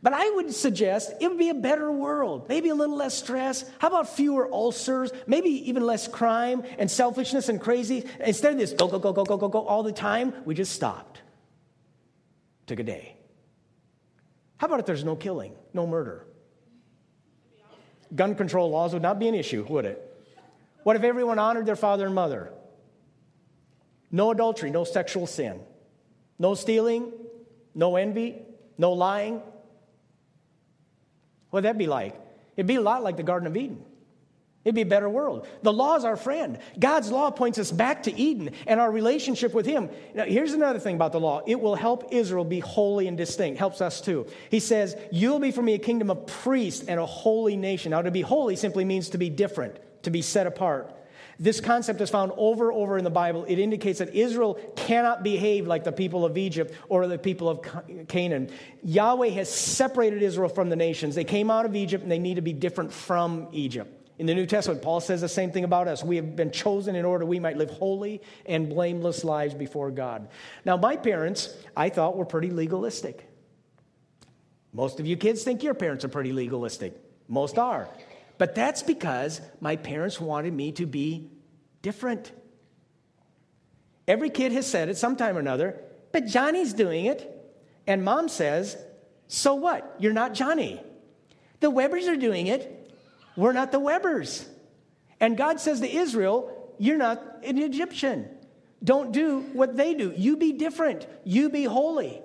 But 0.03 0.15
I 0.15 0.31
would 0.31 0.55
suggest 0.55 1.13
it 1.21 1.29
would 1.29 1.39
be 1.39 1.51
a 1.51 1.55
better 1.55 1.93
world, 1.93 2.49
maybe 2.49 2.71
a 2.71 2.75
little 2.75 2.97
less 2.97 3.19
stress. 3.19 3.65
How 3.79 3.89
about 3.89 4.09
fewer 4.09 4.51
ulcers, 4.51 5.11
maybe 5.27 5.51
even 5.69 5.85
less 5.85 6.09
crime 6.09 6.63
and 6.79 6.91
selfishness 6.91 7.51
and 7.51 7.61
crazy? 7.61 8.07
Instead 8.21 8.53
of 8.53 8.59
this 8.59 8.73
go, 8.73 8.89
go, 8.89 8.99
go, 8.99 9.13
go, 9.13 9.25
go, 9.25 9.37
go, 9.37 9.49
go 9.49 9.67
all 9.67 9.83
the 9.83 9.93
time, 9.93 10.33
we 10.47 10.55
just 10.55 10.73
stopped. 10.73 11.21
Took 12.67 12.81
a 12.81 12.83
day. 12.83 13.17
How 14.57 14.69
about 14.69 14.81
if 14.81 14.87
there's 14.87 15.05
no 15.05 15.17
killing, 15.17 15.55
no 15.75 15.87
murder? 15.87 16.27
Gun 18.15 18.35
control 18.35 18.71
laws 18.71 18.95
would 18.95 19.03
not 19.03 19.19
be 19.19 19.29
an 19.29 19.35
issue, 19.35 19.67
would 19.69 19.85
it? 19.85 20.07
What 20.83 20.97
if 20.97 21.03
everyone 21.03 21.39
honored 21.39 21.67
their 21.67 21.77
father 21.77 22.07
and 22.07 22.15
mother? 22.15 22.53
No 24.11 24.31
adultery, 24.31 24.71
no 24.71 24.85
sexual 24.85 25.27
sin, 25.27 25.61
no 26.39 26.55
stealing, 26.55 27.13
no 27.75 27.97
envy, 27.97 28.37
no 28.79 28.93
lying, 28.93 29.43
What'd 31.51 31.69
that 31.69 31.79
be 31.79 31.87
like? 31.87 32.15
It'd 32.57 32.67
be 32.67 32.77
a 32.77 32.81
lot 32.81 33.03
like 33.03 33.17
the 33.17 33.23
Garden 33.23 33.47
of 33.47 33.57
Eden. 33.57 33.85
It'd 34.63 34.75
be 34.75 34.83
a 34.83 34.87
better 34.87 35.09
world. 35.09 35.47
The 35.63 35.73
law 35.73 35.97
is 35.97 36.05
our 36.05 36.17
friend. 36.17 36.59
God's 36.79 37.11
law 37.11 37.31
points 37.31 37.59
us 37.59 37.73
back 37.73 38.03
to 38.03 38.15
Eden 38.15 38.51
and 38.67 38.79
our 38.79 38.91
relationship 38.91 39.55
with 39.55 39.65
Him. 39.65 39.89
Now, 40.15 40.25
here's 40.25 40.53
another 40.53 40.79
thing 40.79 40.97
about 40.97 41.13
the 41.13 41.21
law 41.21 41.41
it 41.47 41.59
will 41.59 41.75
help 41.75 42.13
Israel 42.13 42.45
be 42.45 42.61
holy 42.61 43.09
and 43.09 43.17
distinct, 43.17 43.59
helps 43.59 43.81
us 43.81 44.03
too. 44.03 44.27
He 44.51 44.61
says, 44.61 44.97
You'll 45.11 45.39
be 45.39 45.51
for 45.51 45.63
me 45.63 45.73
a 45.75 45.79
kingdom 45.79 46.11
of 46.11 46.27
priests 46.27 46.87
and 46.87 47.01
a 47.01 47.07
holy 47.07 47.57
nation. 47.57 47.91
Now, 47.91 48.03
to 48.03 48.11
be 48.11 48.21
holy 48.21 48.55
simply 48.55 48.85
means 48.85 49.09
to 49.11 49.19
be 49.19 49.31
different, 49.31 49.79
to 50.03 50.11
be 50.11 50.21
set 50.21 50.47
apart. 50.47 50.95
This 51.41 51.59
concept 51.59 52.03
is 52.03 52.11
found 52.11 52.33
over 52.37 52.71
and 52.71 52.79
over 52.79 52.99
in 52.99 53.05
the 53.05 53.11
Bible. 53.11 53.47
It 53.47 53.59
indicates 53.59 54.01
that 54.01 54.15
Israel 54.15 54.61
cannot 54.77 55.23
behave 55.23 55.67
like 55.67 55.85
the 55.85 55.93
people 55.93 56.27
of 56.27 56.37
Egypt 56.37 56.75
or 56.91 57.07
the 57.07 57.17
people 57.17 57.49
of 57.49 57.67
Canaan. 58.09 58.51
Yahweh 58.85 59.31
has 59.31 59.49
separated 59.51 60.23
Israel 60.23 60.51
from 60.51 60.69
the 60.69 60.77
nations. 60.77 61.15
They 61.15 61.25
came 61.25 61.51
out 61.51 61.65
of 61.65 61.75
Egypt 61.75 62.03
and 62.03 62.13
they 62.13 62.19
need 62.19 62.35
to 62.35 62.43
be 62.43 62.53
different 62.53 62.93
from 62.93 63.49
Egypt. 63.53 63.97
In 64.19 64.27
the 64.27 64.35
New 64.35 64.45
Testament, 64.45 64.83
Paul 64.83 65.01
says 65.01 65.23
the 65.23 65.31
same 65.31 65.51
thing 65.51 65.65
about 65.65 65.89
us. 65.89 66.05
We 66.05 66.17
have 66.17 66.37
been 66.37 66.51
chosen 66.51 66.95
in 66.95 67.07
order 67.07 67.25
we 67.25 67.41
might 67.41 67.57
live 67.57 67.71
holy 67.71 68.21
and 68.45 68.69
blameless 68.69 69.25
lives 69.25 69.55
before 69.55 69.91
God. 69.91 70.29
Now, 70.67 70.77
my 70.77 70.97
parents, 70.97 71.57
I 71.75 71.89
thought, 71.89 72.19
were 72.19 72.27
pretty 72.27 72.51
legalistic. 72.51 73.27
Most 74.75 75.01
of 75.01 75.07
you 75.07 75.17
kids 75.17 75.43
think 75.43 75.63
your 75.63 75.73
parents 75.73 76.05
are 76.05 76.09
pretty 76.09 76.35
legalistic. 76.35 76.95
Most 77.29 77.57
are. 77.57 77.89
But 78.41 78.55
that's 78.55 78.83
because 78.83 79.43
my 79.61 79.77
parents 79.77 80.19
wanted 80.19 80.55
me 80.55 80.73
to 80.73 80.87
be 80.87 81.29
different. 81.83 82.33
Every 84.09 84.31
kid 84.31 84.53
has 84.53 84.67
said 84.67 84.89
it 84.89 84.97
sometime 84.97 85.37
or 85.37 85.41
another, 85.41 85.79
but 86.11 86.25
Johnny's 86.25 86.73
doing 86.73 87.05
it. 87.05 87.31
And 87.87 88.03
mom 88.03 88.31
says, 88.31 88.79
So 89.29 89.57
what? 89.57 89.95
You're 89.99 90.15
not 90.15 90.33
Johnny. 90.33 90.83
The 91.61 91.71
Webbers 91.71 92.09
are 92.09 92.17
doing 92.17 92.47
it. 92.47 92.91
We're 93.37 93.53
not 93.53 93.73
the 93.73 93.79
Webbers. 93.79 94.49
And 95.21 95.37
God 95.37 95.61
says 95.61 95.81
to 95.81 95.95
Israel, 95.95 96.75
You're 96.79 96.97
not 96.97 97.23
an 97.45 97.59
Egyptian. 97.59 98.27
Don't 98.83 99.13
do 99.13 99.41
what 99.53 99.77
they 99.77 99.93
do. 99.93 100.15
You 100.17 100.39
be 100.39 100.53
different. 100.55 101.07
You 101.25 101.51
be 101.51 101.65
holy. 101.65 102.23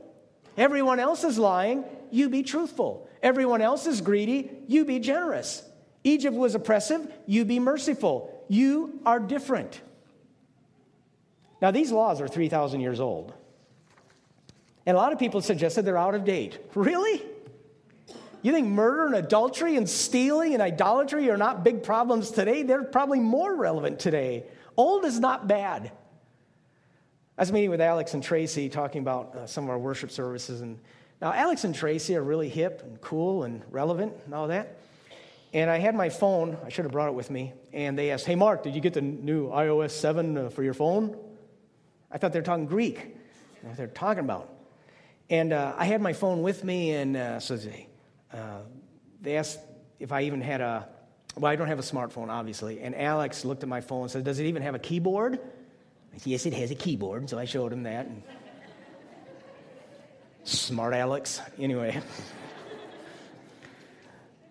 Everyone 0.56 1.02
else 1.02 1.26
is 1.26 1.38
lying. 1.38 1.84
You 2.10 2.30
be 2.30 2.42
truthful. 2.42 3.10
Everyone 3.22 3.62
else 3.62 3.86
is 3.86 4.00
greedy. 4.00 4.50
You 4.70 4.86
be 4.86 5.00
generous. 5.00 5.62
Egypt 6.06 6.38
was 6.38 6.54
oppressive, 6.54 7.12
you 7.26 7.44
be 7.46 7.60
merciful. 7.60 8.32
You 8.48 9.02
are 9.08 9.20
different. 9.20 9.82
Now, 11.62 11.72
these 11.72 11.92
laws 11.92 12.22
are 12.22 12.28
3,000 12.28 12.80
years 12.80 13.00
old. 13.00 13.34
And 14.86 14.96
a 14.96 15.00
lot 15.00 15.14
of 15.14 15.20
people 15.20 15.42
suggested 15.42 15.84
they're 15.84 15.98
out 15.98 16.14
of 16.14 16.24
date. 16.24 16.60
Really? 16.76 17.24
You 18.44 18.52
think 18.52 18.68
murder 18.68 19.08
and 19.08 19.16
adultery 19.16 19.78
and 19.78 19.90
stealing 19.90 20.54
and 20.54 20.62
idolatry 20.62 21.32
are 21.32 21.38
not 21.38 21.64
big 21.64 21.82
problems 21.82 22.30
today? 22.30 22.62
They're 22.62 22.84
probably 22.84 23.20
more 23.20 23.56
relevant 23.56 24.00
today. 24.00 24.44
Old 24.78 25.06
is 25.06 25.20
not 25.20 25.48
bad. 25.48 25.92
I 27.36 27.42
was 27.42 27.52
meeting 27.52 27.72
with 27.72 27.82
Alex 27.82 28.14
and 28.14 28.22
Tracy 28.22 28.70
talking 28.70 29.02
about 29.02 29.36
uh, 29.36 29.48
some 29.48 29.64
of 29.64 29.72
our 29.72 29.80
worship 29.80 30.12
services. 30.12 30.62
And 30.62 30.80
now, 31.20 31.34
Alex 31.34 31.64
and 31.64 31.74
Tracy 31.74 32.16
are 32.16 32.22
really 32.22 32.50
hip 32.50 32.84
and 32.84 33.02
cool 33.02 33.44
and 33.44 33.64
relevant 33.72 34.14
and 34.26 34.36
all 34.36 34.50
that. 34.50 34.78
And 35.56 35.70
I 35.70 35.78
had 35.78 35.96
my 35.96 36.10
phone, 36.10 36.58
I 36.66 36.70
should 36.70 36.84
have 36.84 36.92
brought 36.92 37.08
it 37.08 37.14
with 37.14 37.32
me, 37.32 37.54
and 37.72 37.98
they 37.98 38.12
asked, 38.12 38.26
Hey, 38.26 38.36
Mark, 38.36 38.64
did 38.64 38.76
you 38.76 38.82
get 38.82 38.94
the 38.94 39.00
new 39.00 39.48
iOS 39.48 39.92
7 39.92 40.38
uh, 40.38 40.50
for 40.50 40.64
your 40.64 40.74
phone? 40.74 41.18
I 42.12 42.18
thought 42.18 42.34
they 42.34 42.40
were 42.40 42.46
talking 42.46 42.66
Greek, 42.66 43.16
what 43.62 43.78
they're 43.78 43.88
talking 43.88 44.20
about. 44.20 44.54
And 45.30 45.54
uh, 45.54 45.74
I 45.78 45.86
had 45.86 46.02
my 46.02 46.12
phone 46.12 46.42
with 46.42 46.66
me, 46.66 46.92
and 46.92 47.16
uh, 47.16 47.40
so 47.40 47.56
they, 47.56 47.88
uh, 48.34 48.64
they 49.22 49.38
asked 49.38 49.58
if 49.98 50.12
I 50.12 50.24
even 50.24 50.42
had 50.42 50.60
a, 50.60 50.90
well, 51.38 51.50
I 51.50 51.56
don't 51.56 51.70
have 51.70 51.80
a 51.80 51.84
smartphone, 51.84 52.28
obviously. 52.28 52.82
And 52.82 52.94
Alex 52.94 53.46
looked 53.46 53.64
at 53.64 53.70
my 53.70 53.80
phone 53.80 54.02
and 54.02 54.12
said, 54.12 54.26
Does 54.26 54.40
it 54.40 54.48
even 54.48 54.62
have 54.62 54.76
a 54.76 54.80
keyboard? 54.80 55.40
I 56.14 56.18
said, 56.18 56.28
Yes, 56.28 56.46
it 56.46 56.52
has 56.52 56.70
a 56.70 56.76
keyboard. 56.76 57.30
So 57.30 57.40
I 57.40 57.46
showed 57.46 57.72
him 57.72 57.84
that. 57.84 58.08
And 58.08 58.24
Smart 60.44 60.94
Alex. 60.94 61.40
Anyway. 61.58 62.02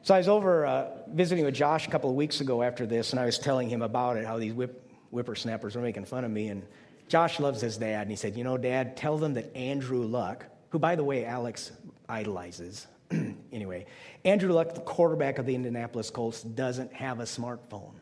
So 0.05 0.15
I 0.15 0.19
was 0.19 0.29
over 0.29 0.67
uh, 0.67 0.91
visiting 1.09 1.47
with 1.47 1.55
Josh 1.55 1.89
a 1.89 1.91
couple 1.91 2.11
of 2.11 2.17
weeks 2.17 2.43
ago 2.43 2.63
after 2.63 2.85
this, 2.85 3.13
and 3.13 3.19
I 3.19 3.25
was 3.25 3.39
telling 3.39 3.71
him 3.71 3.81
about 3.81 4.19
it, 4.19 4.27
how 4.27 4.37
these 4.37 4.53
whip, 4.53 4.87
whippersnappers 5.11 5.77
were 5.77 5.81
making 5.81 6.05
fun 6.05 6.27
of 6.27 6.31
me. 6.31 6.49
And 6.49 6.63
Josh 7.09 7.41
loves 7.41 7.63
his 7.63 7.79
dad, 7.79 8.03
and 8.03 8.11
he 8.11 8.17
said, 8.17 8.37
You 8.37 8.45
know, 8.45 8.59
Dad, 8.59 8.99
tell 8.99 9.17
them 9.17 9.33
that 9.35 9.57
Andrew 9.57 10.03
Luck, 10.03 10.45
who, 10.69 10.79
by 10.79 10.95
the 10.95 11.03
way, 11.03 11.25
Alex 11.25 11.73
idolizes, 12.07 12.87
anyway, 13.51 13.87
Andrew 14.27 14.53
Luck, 14.53 14.75
the 14.75 14.83
quarterback 14.83 15.39
of 15.39 15.47
the 15.47 15.55
Indianapolis 15.55 16.11
Colts, 16.11 16.43
doesn't 16.43 16.93
have 16.93 17.19
a 17.19 17.25
smartphone. 17.25 17.95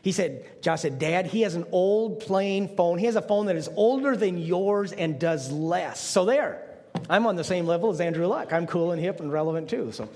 He 0.00 0.12
said, 0.12 0.62
Josh 0.62 0.80
said, 0.80 0.98
Dad, 0.98 1.26
he 1.26 1.42
has 1.42 1.56
an 1.56 1.66
old 1.72 2.20
plain 2.20 2.74
phone. 2.74 2.96
He 2.96 3.04
has 3.04 3.16
a 3.16 3.22
phone 3.22 3.46
that 3.46 3.56
is 3.56 3.68
older 3.76 4.16
than 4.16 4.38
yours 4.38 4.92
and 4.92 5.18
does 5.18 5.52
less. 5.52 6.00
So 6.00 6.24
there, 6.24 6.62
I'm 7.10 7.26
on 7.26 7.36
the 7.36 7.44
same 7.44 7.66
level 7.66 7.90
as 7.90 8.00
Andrew 8.00 8.26
Luck. 8.28 8.50
I'm 8.50 8.66
cool 8.66 8.92
and 8.92 9.00
hip 9.00 9.20
and 9.20 9.30
relevant 9.30 9.68
too. 9.68 9.92
So 9.92 10.08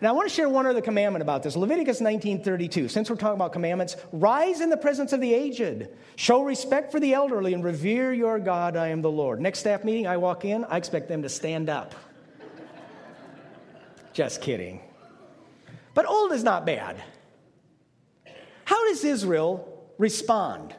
now, 0.00 0.10
I 0.10 0.12
want 0.12 0.28
to 0.28 0.34
share 0.34 0.48
one 0.48 0.66
other 0.66 0.80
commandment 0.80 1.22
about 1.22 1.42
this. 1.42 1.56
Leviticus 1.56 2.00
19:32. 2.00 2.88
Since 2.88 3.10
we're 3.10 3.16
talking 3.16 3.34
about 3.34 3.52
commandments, 3.52 3.96
rise 4.12 4.60
in 4.60 4.70
the 4.70 4.76
presence 4.76 5.12
of 5.12 5.20
the 5.20 5.34
aged, 5.34 5.88
show 6.14 6.42
respect 6.42 6.92
for 6.92 7.00
the 7.00 7.14
elderly, 7.14 7.52
and 7.52 7.64
revere 7.64 8.12
your 8.12 8.38
God. 8.38 8.76
I 8.76 8.88
am 8.88 9.02
the 9.02 9.10
Lord. 9.10 9.40
Next 9.40 9.58
staff 9.58 9.82
meeting, 9.82 10.06
I 10.06 10.16
walk 10.16 10.44
in, 10.44 10.64
I 10.66 10.76
expect 10.76 11.08
them 11.08 11.22
to 11.22 11.28
stand 11.28 11.68
up. 11.68 11.94
Just 14.12 14.40
kidding. 14.40 14.80
But 15.94 16.06
old 16.06 16.32
is 16.32 16.44
not 16.44 16.64
bad. 16.64 17.02
How 18.64 18.88
does 18.88 19.02
Israel 19.04 19.92
respond? 19.98 20.74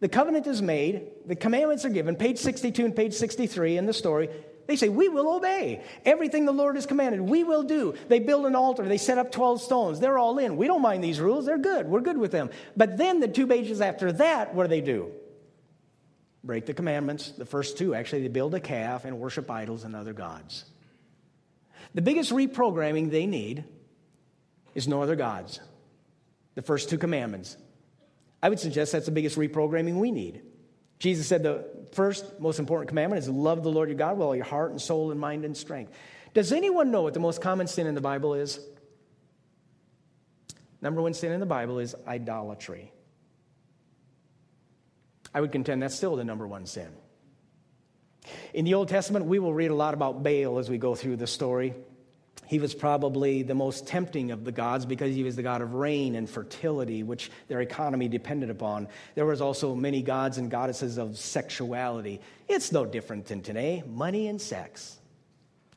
The 0.00 0.08
covenant 0.08 0.46
is 0.46 0.60
made, 0.62 1.02
the 1.26 1.34
commandments 1.34 1.84
are 1.84 1.90
given, 1.90 2.14
page 2.14 2.38
62 2.38 2.84
and 2.84 2.94
page 2.94 3.14
63 3.14 3.78
in 3.78 3.86
the 3.86 3.92
story. 3.92 4.28
They 4.68 4.76
say, 4.76 4.90
We 4.90 5.08
will 5.08 5.34
obey. 5.34 5.82
Everything 6.04 6.44
the 6.44 6.52
Lord 6.52 6.76
has 6.76 6.86
commanded, 6.86 7.22
we 7.22 7.42
will 7.42 7.64
do. 7.64 7.94
They 8.08 8.20
build 8.20 8.44
an 8.46 8.54
altar, 8.54 8.86
they 8.86 8.98
set 8.98 9.18
up 9.18 9.32
12 9.32 9.62
stones. 9.62 9.98
They're 9.98 10.18
all 10.18 10.38
in. 10.38 10.56
We 10.56 10.66
don't 10.66 10.82
mind 10.82 11.02
these 11.02 11.20
rules, 11.20 11.46
they're 11.46 11.58
good. 11.58 11.88
We're 11.88 12.02
good 12.02 12.18
with 12.18 12.30
them. 12.30 12.50
But 12.76 12.98
then 12.98 13.18
the 13.18 13.28
two 13.28 13.46
pages 13.46 13.80
after 13.80 14.12
that, 14.12 14.54
what 14.54 14.64
do 14.64 14.68
they 14.68 14.82
do? 14.82 15.10
Break 16.44 16.66
the 16.66 16.74
commandments. 16.74 17.30
The 17.30 17.46
first 17.46 17.78
two, 17.78 17.94
actually, 17.94 18.22
they 18.22 18.28
build 18.28 18.54
a 18.54 18.60
calf 18.60 19.06
and 19.06 19.18
worship 19.18 19.50
idols 19.50 19.84
and 19.84 19.96
other 19.96 20.12
gods. 20.12 20.66
The 21.94 22.02
biggest 22.02 22.30
reprogramming 22.30 23.10
they 23.10 23.26
need 23.26 23.64
is 24.74 24.86
no 24.86 25.02
other 25.02 25.16
gods. 25.16 25.60
The 26.56 26.62
first 26.62 26.90
two 26.90 26.98
commandments. 26.98 27.56
I 28.42 28.50
would 28.50 28.60
suggest 28.60 28.92
that's 28.92 29.06
the 29.06 29.12
biggest 29.12 29.38
reprogramming 29.38 29.94
we 29.94 30.10
need. 30.10 30.42
Jesus 30.98 31.26
said 31.26 31.42
the 31.42 31.64
first 31.92 32.40
most 32.40 32.58
important 32.58 32.88
commandment 32.88 33.18
is 33.18 33.28
love 33.28 33.62
the 33.62 33.70
Lord 33.70 33.88
your 33.88 33.98
God 33.98 34.18
with 34.18 34.26
all 34.26 34.36
your 34.36 34.44
heart 34.44 34.70
and 34.70 34.80
soul 34.80 35.10
and 35.10 35.20
mind 35.20 35.44
and 35.44 35.56
strength. 35.56 35.92
Does 36.34 36.52
anyone 36.52 36.90
know 36.90 37.02
what 37.02 37.14
the 37.14 37.20
most 37.20 37.40
common 37.40 37.66
sin 37.66 37.86
in 37.86 37.94
the 37.94 38.00
Bible 38.00 38.34
is? 38.34 38.60
Number 40.80 41.02
one 41.02 41.14
sin 41.14 41.32
in 41.32 41.40
the 41.40 41.46
Bible 41.46 41.78
is 41.78 41.94
idolatry. 42.06 42.92
I 45.34 45.40
would 45.40 45.52
contend 45.52 45.82
that's 45.82 45.94
still 45.94 46.16
the 46.16 46.24
number 46.24 46.46
one 46.46 46.66
sin. 46.66 46.88
In 48.54 48.64
the 48.64 48.74
Old 48.74 48.88
Testament, 48.88 49.26
we 49.26 49.38
will 49.38 49.54
read 49.54 49.70
a 49.70 49.74
lot 49.74 49.94
about 49.94 50.22
Baal 50.22 50.58
as 50.58 50.68
we 50.70 50.78
go 50.78 50.94
through 50.94 51.16
the 51.16 51.26
story. 51.26 51.74
He 52.48 52.58
was 52.58 52.74
probably 52.74 53.42
the 53.42 53.54
most 53.54 53.86
tempting 53.86 54.30
of 54.30 54.44
the 54.44 54.52
gods 54.52 54.86
because 54.86 55.14
he 55.14 55.22
was 55.22 55.36
the 55.36 55.42
god 55.42 55.60
of 55.60 55.74
rain 55.74 56.14
and 56.14 56.28
fertility, 56.28 57.02
which 57.02 57.30
their 57.46 57.60
economy 57.60 58.08
depended 58.08 58.48
upon. 58.48 58.88
There 59.14 59.26
was 59.26 59.42
also 59.42 59.74
many 59.74 60.00
gods 60.00 60.38
and 60.38 60.50
goddesses 60.50 60.96
of 60.96 61.18
sexuality. 61.18 62.22
It's 62.48 62.72
no 62.72 62.86
different 62.86 63.26
than 63.26 63.42
today 63.42 63.82
money 63.86 64.28
and 64.28 64.40
sex. 64.40 64.98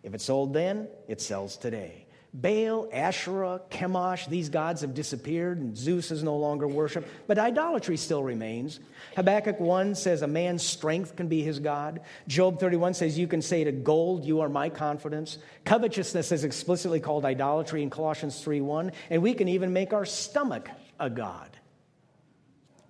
If 0.01 0.13
it 0.13 0.21
sold 0.21 0.53
then, 0.53 0.87
it 1.09 1.19
sells 1.19 1.57
today. 1.57 2.07
Baal, 2.33 2.87
Asherah, 2.93 3.61
Chemosh, 3.69 4.29
these 4.29 4.47
gods 4.47 4.81
have 4.81 4.93
disappeared 4.93 5.59
and 5.59 5.77
Zeus 5.77 6.11
is 6.11 6.23
no 6.23 6.37
longer 6.37 6.65
worshipped, 6.65 7.09
but 7.27 7.37
idolatry 7.37 7.97
still 7.97 8.23
remains. 8.23 8.79
Habakkuk 9.17 9.59
1 9.59 9.95
says 9.95 10.21
a 10.21 10.27
man's 10.27 10.63
strength 10.63 11.17
can 11.17 11.27
be 11.27 11.43
his 11.43 11.59
God. 11.59 11.99
Job 12.27 12.57
31 12.57 12.93
says 12.93 13.19
you 13.19 13.27
can 13.27 13.41
say 13.41 13.65
to 13.65 13.73
gold, 13.73 14.23
you 14.23 14.39
are 14.39 14.47
my 14.47 14.69
confidence. 14.69 15.39
Covetousness 15.65 16.31
is 16.31 16.45
explicitly 16.45 17.01
called 17.01 17.25
idolatry 17.25 17.83
in 17.83 17.89
Colossians 17.89 18.41
3 18.41 18.61
1, 18.61 18.93
and 19.09 19.21
we 19.21 19.33
can 19.33 19.49
even 19.49 19.73
make 19.73 19.91
our 19.91 20.05
stomach 20.05 20.69
a 21.01 21.09
God. 21.09 21.49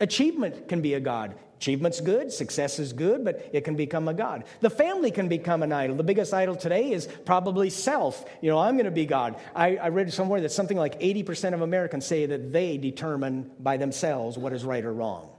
Achievement 0.01 0.67
can 0.67 0.81
be 0.81 0.95
a 0.95 0.99
God. 0.99 1.35
Achievement's 1.57 2.01
good, 2.01 2.33
success 2.33 2.79
is 2.79 2.91
good, 2.91 3.23
but 3.23 3.47
it 3.53 3.63
can 3.63 3.75
become 3.75 4.07
a 4.07 4.15
God. 4.15 4.45
The 4.61 4.69
family 4.71 5.11
can 5.11 5.27
become 5.27 5.61
an 5.61 5.71
idol. 5.71 5.95
The 5.95 6.03
biggest 6.03 6.33
idol 6.33 6.55
today 6.55 6.91
is 6.91 7.07
probably 7.23 7.69
self. 7.69 8.25
You 8.41 8.49
know, 8.49 8.57
I'm 8.57 8.73
going 8.73 8.85
to 8.85 8.91
be 8.91 9.05
God. 9.05 9.35
I, 9.55 9.75
I 9.75 9.89
read 9.89 10.11
somewhere 10.11 10.41
that 10.41 10.51
something 10.51 10.75
like 10.75 10.99
80% 10.99 11.53
of 11.53 11.61
Americans 11.61 12.07
say 12.07 12.25
that 12.25 12.51
they 12.51 12.79
determine 12.79 13.51
by 13.59 13.77
themselves 13.77 14.39
what 14.39 14.53
is 14.53 14.65
right 14.65 14.83
or 14.83 14.91
wrong. 14.91 15.29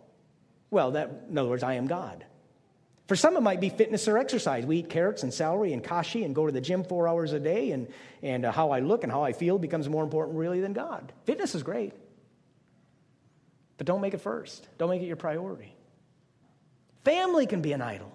Well, 0.70 0.92
that, 0.92 1.24
in 1.28 1.36
other 1.36 1.48
words, 1.48 1.64
I 1.64 1.74
am 1.74 1.88
God. 1.88 2.24
For 3.08 3.16
some, 3.16 3.36
it 3.36 3.42
might 3.42 3.60
be 3.60 3.68
fitness 3.68 4.06
or 4.06 4.16
exercise. 4.16 4.64
We 4.64 4.78
eat 4.78 4.90
carrots 4.90 5.24
and 5.24 5.34
celery 5.34 5.72
and 5.72 5.82
kashi 5.82 6.22
and 6.22 6.36
go 6.36 6.46
to 6.46 6.52
the 6.52 6.60
gym 6.60 6.84
four 6.84 7.08
hours 7.08 7.32
a 7.32 7.40
day, 7.40 7.72
and, 7.72 7.88
and 8.22 8.44
uh, 8.44 8.52
how 8.52 8.70
I 8.70 8.78
look 8.78 9.02
and 9.02 9.10
how 9.10 9.24
I 9.24 9.32
feel 9.32 9.58
becomes 9.58 9.88
more 9.88 10.04
important, 10.04 10.38
really, 10.38 10.60
than 10.60 10.72
God. 10.72 11.12
Fitness 11.24 11.56
is 11.56 11.64
great, 11.64 11.92
but 13.76 13.86
don't 13.86 14.00
make 14.00 14.14
it 14.14 14.20
first. 14.20 14.66
Don't 14.78 14.90
make 14.90 15.02
it 15.02 15.06
your 15.06 15.16
priority. 15.16 15.74
Family 17.04 17.46
can 17.46 17.62
be 17.62 17.72
an 17.72 17.82
idol. 17.82 18.12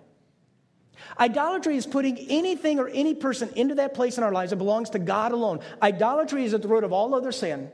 Idolatry 1.20 1.78
is 1.78 1.86
putting 1.86 2.18
anything 2.18 2.80
or 2.80 2.88
any 2.88 3.14
person 3.14 3.50
into 3.56 3.76
that 3.76 3.94
place 3.94 4.18
in 4.18 4.24
our 4.24 4.32
lives 4.32 4.50
that 4.52 4.58
belongs 4.58 4.92
to 4.92 5.00
God 5.00 5.32
alone. 5.32 5.60
Idolatry 5.82 6.44
is 6.44 6.54
at 6.54 6.62
the 6.62 6.68
root 6.68 6.84
of 6.84 6.92
all 6.92 7.14
other 7.14 7.32
sin. 7.32 7.70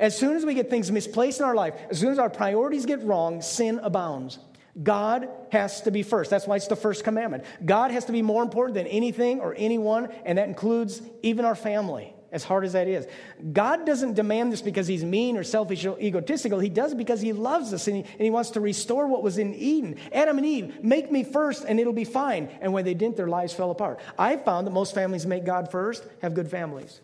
As 0.00 0.16
soon 0.16 0.36
as 0.36 0.44
we 0.44 0.54
get 0.54 0.70
things 0.70 0.90
misplaced 0.90 1.40
in 1.40 1.46
our 1.46 1.54
life, 1.54 1.74
as 1.90 1.98
soon 1.98 2.10
as 2.10 2.18
our 2.18 2.30
priorities 2.30 2.86
get 2.86 3.02
wrong, 3.02 3.42
sin 3.42 3.80
abounds. 3.82 4.38
God 4.80 5.28
has 5.50 5.82
to 5.82 5.90
be 5.90 6.02
first. 6.02 6.30
That's 6.30 6.46
why 6.46 6.56
it's 6.56 6.68
the 6.68 6.76
first 6.76 7.04
commandment. 7.04 7.44
God 7.64 7.90
has 7.90 8.04
to 8.04 8.12
be 8.12 8.22
more 8.22 8.42
important 8.42 8.74
than 8.74 8.86
anything 8.86 9.40
or 9.40 9.54
anyone, 9.56 10.08
and 10.24 10.38
that 10.38 10.48
includes 10.48 11.02
even 11.22 11.44
our 11.44 11.56
family 11.56 12.14
as 12.30 12.44
hard 12.44 12.64
as 12.64 12.72
that 12.74 12.88
is. 12.88 13.06
God 13.52 13.86
doesn't 13.86 14.14
demand 14.14 14.52
this 14.52 14.62
because 14.62 14.86
he's 14.86 15.04
mean 15.04 15.36
or 15.36 15.44
selfish 15.44 15.84
or 15.84 15.98
egotistical. 15.98 16.58
He 16.58 16.68
does 16.68 16.92
it 16.92 16.98
because 16.98 17.20
he 17.20 17.32
loves 17.32 17.72
us 17.72 17.86
and 17.88 17.96
he, 17.96 18.02
and 18.02 18.20
he 18.20 18.30
wants 18.30 18.50
to 18.50 18.60
restore 18.60 19.06
what 19.06 19.22
was 19.22 19.38
in 19.38 19.54
Eden. 19.54 19.96
Adam 20.12 20.36
and 20.38 20.46
Eve, 20.46 20.84
make 20.84 21.10
me 21.10 21.24
first 21.24 21.64
and 21.66 21.80
it'll 21.80 21.92
be 21.92 22.04
fine. 22.04 22.48
And 22.60 22.72
when 22.72 22.84
they 22.84 22.94
didn't, 22.94 23.16
their 23.16 23.28
lives 23.28 23.54
fell 23.54 23.70
apart. 23.70 24.00
I 24.18 24.36
found 24.36 24.66
that 24.66 24.72
most 24.72 24.94
families 24.94 25.26
make 25.26 25.44
God 25.44 25.70
first, 25.70 26.04
have 26.20 26.34
good 26.34 26.50
families. 26.50 27.00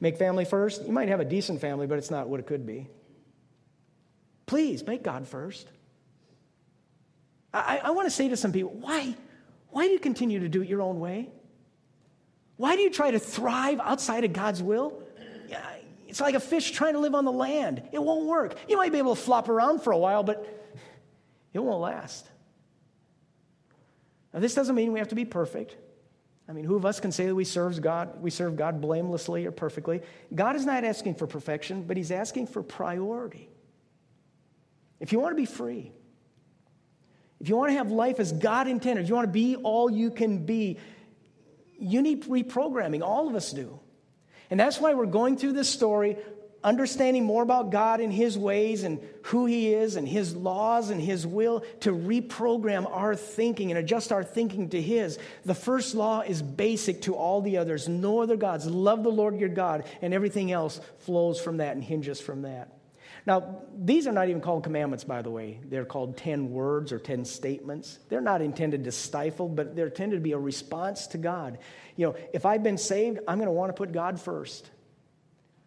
Make 0.00 0.16
family 0.16 0.44
first, 0.44 0.84
you 0.86 0.92
might 0.92 1.08
have 1.08 1.20
a 1.20 1.24
decent 1.24 1.60
family, 1.60 1.86
but 1.86 1.98
it's 1.98 2.10
not 2.10 2.28
what 2.28 2.40
it 2.40 2.46
could 2.46 2.66
be. 2.66 2.88
Please 4.46 4.86
make 4.86 5.02
God 5.02 5.26
first. 5.28 5.68
I, 7.54 7.80
I 7.84 7.90
want 7.90 8.06
to 8.06 8.10
say 8.10 8.28
to 8.28 8.36
some 8.36 8.52
people, 8.52 8.70
why, 8.70 9.14
why 9.68 9.86
do 9.86 9.92
you 9.92 9.98
continue 9.98 10.40
to 10.40 10.48
do 10.48 10.62
it 10.62 10.68
your 10.68 10.82
own 10.82 11.00
way? 11.00 11.28
Why 12.56 12.76
do 12.76 12.82
you 12.82 12.90
try 12.90 13.10
to 13.10 13.18
thrive 13.18 13.80
outside 13.80 14.24
of 14.24 14.32
God's 14.32 14.62
will? 14.62 15.02
It's 16.12 16.20
like 16.20 16.34
a 16.34 16.40
fish 16.40 16.72
trying 16.72 16.92
to 16.92 16.98
live 16.98 17.14
on 17.14 17.24
the 17.24 17.32
land. 17.32 17.82
It 17.90 18.02
won't 18.02 18.26
work. 18.26 18.56
You 18.68 18.76
might 18.76 18.92
be 18.92 18.98
able 18.98 19.14
to 19.14 19.20
flop 19.20 19.48
around 19.48 19.80
for 19.80 19.92
a 19.92 19.98
while, 19.98 20.22
but 20.22 20.46
it 21.54 21.58
won't 21.58 21.80
last. 21.80 22.28
Now, 24.34 24.40
this 24.40 24.54
doesn't 24.54 24.74
mean 24.74 24.92
we 24.92 24.98
have 24.98 25.08
to 25.08 25.14
be 25.14 25.24
perfect. 25.24 25.74
I 26.46 26.52
mean, 26.52 26.66
who 26.66 26.76
of 26.76 26.84
us 26.84 27.00
can 27.00 27.12
say 27.12 27.24
that 27.24 27.34
we 27.34 27.44
serve 27.44 27.80
God, 27.80 28.20
we 28.20 28.28
serve 28.28 28.56
God 28.56 28.82
blamelessly 28.82 29.46
or 29.46 29.52
perfectly? 29.52 30.02
God 30.34 30.54
is 30.54 30.66
not 30.66 30.84
asking 30.84 31.14
for 31.14 31.26
perfection, 31.26 31.84
but 31.84 31.96
He's 31.96 32.10
asking 32.10 32.48
for 32.48 32.62
priority. 32.62 33.48
If 35.00 35.12
you 35.12 35.18
want 35.18 35.32
to 35.32 35.36
be 35.36 35.46
free, 35.46 35.92
if 37.40 37.48
you 37.48 37.56
want 37.56 37.70
to 37.70 37.74
have 37.78 37.90
life 37.90 38.20
as 38.20 38.32
God 38.32 38.68
intended, 38.68 39.04
if 39.04 39.08
you 39.08 39.14
want 39.14 39.28
to 39.28 39.32
be 39.32 39.56
all 39.56 39.90
you 39.90 40.10
can 40.10 40.44
be, 40.44 40.76
you 41.82 42.02
need 42.02 42.24
reprogramming. 42.24 43.02
All 43.02 43.28
of 43.28 43.34
us 43.34 43.52
do. 43.52 43.80
And 44.50 44.60
that's 44.60 44.80
why 44.80 44.94
we're 44.94 45.06
going 45.06 45.36
through 45.36 45.54
this 45.54 45.68
story, 45.68 46.16
understanding 46.62 47.24
more 47.24 47.42
about 47.42 47.70
God 47.70 48.00
and 48.00 48.12
His 48.12 48.36
ways 48.38 48.84
and 48.84 49.00
who 49.22 49.46
He 49.46 49.72
is 49.72 49.96
and 49.96 50.06
His 50.06 50.36
laws 50.36 50.90
and 50.90 51.00
His 51.00 51.26
will 51.26 51.64
to 51.80 51.92
reprogram 51.92 52.86
our 52.90 53.16
thinking 53.16 53.70
and 53.70 53.78
adjust 53.78 54.12
our 54.12 54.22
thinking 54.22 54.68
to 54.70 54.80
His. 54.80 55.18
The 55.44 55.54
first 55.54 55.94
law 55.94 56.20
is 56.20 56.42
basic 56.42 57.02
to 57.02 57.14
all 57.14 57.40
the 57.40 57.56
others 57.56 57.88
no 57.88 58.20
other 58.22 58.36
gods. 58.36 58.66
Love 58.66 59.02
the 59.02 59.10
Lord 59.10 59.40
your 59.40 59.48
God, 59.48 59.84
and 60.02 60.12
everything 60.12 60.52
else 60.52 60.80
flows 60.98 61.40
from 61.40 61.56
that 61.56 61.74
and 61.74 61.82
hinges 61.82 62.20
from 62.20 62.42
that. 62.42 62.68
Now, 63.24 63.62
these 63.76 64.08
are 64.08 64.12
not 64.12 64.28
even 64.28 64.40
called 64.40 64.64
commandments, 64.64 65.04
by 65.04 65.22
the 65.22 65.30
way. 65.30 65.60
They're 65.64 65.84
called 65.84 66.16
10 66.16 66.50
words 66.50 66.90
or 66.90 66.98
10 66.98 67.24
statements. 67.24 68.00
They're 68.08 68.20
not 68.20 68.42
intended 68.42 68.84
to 68.84 68.92
stifle, 68.92 69.48
but 69.48 69.76
they're 69.76 69.86
intended 69.86 70.16
to 70.16 70.20
be 70.20 70.32
a 70.32 70.38
response 70.38 71.06
to 71.08 71.18
God. 71.18 71.58
You 71.96 72.06
know, 72.06 72.16
if 72.32 72.44
I've 72.44 72.64
been 72.64 72.78
saved, 72.78 73.20
I'm 73.28 73.38
going 73.38 73.46
to 73.46 73.52
want 73.52 73.70
to 73.70 73.74
put 73.74 73.92
God 73.92 74.20
first. 74.20 74.68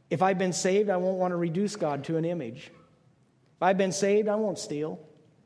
If 0.10 0.22
I've 0.22 0.38
been 0.38 0.54
saved, 0.54 0.90
I 0.90 0.98
won't 0.98 1.18
want 1.18 1.32
to 1.32 1.38
reduce 1.38 1.78
God 1.78 2.04
to 2.06 2.18
an 2.18 2.26
image. 2.26 2.72
If 3.56 3.64
I've 3.64 3.78
been 3.78 3.94
saved, 3.94 4.28
I 4.28 4.36
won't 4.36 4.60
steal, 4.60 5.00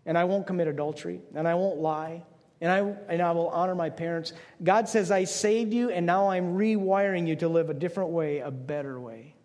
and 0.06 0.17
I 0.17 0.24
won't 0.24 0.48
commit 0.48 0.67
adultery, 0.67 1.22
and 1.36 1.48
I 1.48 1.54
won't 1.54 1.78
lie, 1.78 2.24
and 2.60 2.72
I, 2.72 2.80
and 3.08 3.22
I 3.22 3.32
will 3.34 3.50
honor 3.50 3.76
my 3.76 3.91
parents. 3.91 4.34
God 4.63 4.89
says, 4.89 5.12
I 5.12 5.26
saved 5.26 5.76
you, 5.76 5.91
and 5.91 6.08
now 6.08 6.30
I'm 6.30 6.58
rewiring 6.58 7.28
you 7.28 7.36
to 7.38 7.48
live 7.48 7.69
a 7.69 7.74
different 7.76 8.10
way, 8.10 8.39
a 8.39 8.50
better 8.50 9.00
way. 9.00 9.36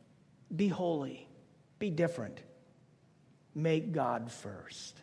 Be 0.54 0.68
holy, 0.68 1.28
be 1.78 1.90
different 1.90 2.40
make 3.54 3.92
God 3.92 4.30
first. 4.30 4.98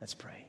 Let's 0.00 0.14
pray. 0.14 0.46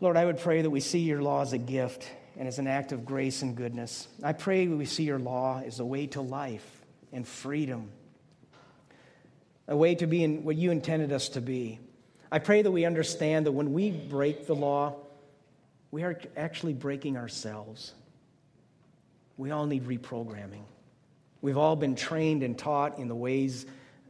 Lord, 0.00 0.16
I 0.16 0.24
would 0.24 0.38
pray 0.38 0.62
that 0.62 0.70
we 0.70 0.80
see 0.80 1.00
your 1.00 1.22
law 1.22 1.42
as 1.42 1.52
a 1.52 1.58
gift 1.58 2.08
and 2.38 2.46
as 2.46 2.58
an 2.58 2.66
act 2.66 2.92
of 2.92 3.04
grace 3.06 3.42
and 3.42 3.56
goodness. 3.56 4.06
I 4.22 4.32
pray 4.34 4.66
we 4.66 4.84
see 4.84 5.04
your 5.04 5.18
law 5.18 5.62
as 5.64 5.80
a 5.80 5.84
way 5.84 6.06
to 6.08 6.20
life 6.20 6.84
and 7.12 7.26
freedom, 7.26 7.90
a 9.66 9.76
way 9.76 9.94
to 9.94 10.06
be 10.06 10.22
in 10.22 10.44
what 10.44 10.56
you 10.56 10.70
intended 10.70 11.12
us 11.12 11.30
to 11.30 11.40
be. 11.40 11.78
I 12.30 12.40
pray 12.40 12.60
that 12.60 12.70
we 12.70 12.84
understand 12.84 13.46
that 13.46 13.52
when 13.52 13.72
we 13.72 13.90
break 13.90 14.46
the 14.46 14.54
law, 14.54 14.96
we 15.90 16.02
are 16.02 16.20
actually 16.36 16.74
breaking 16.74 17.16
ourselves. 17.16 17.94
We 19.38 19.50
all 19.50 19.66
need 19.66 19.84
reprogramming. 19.86 20.64
We've 21.40 21.56
all 21.56 21.76
been 21.76 21.94
trained 21.94 22.42
and 22.42 22.58
taught 22.58 22.98
in 22.98 23.08
the 23.08 23.14
ways 23.14 23.64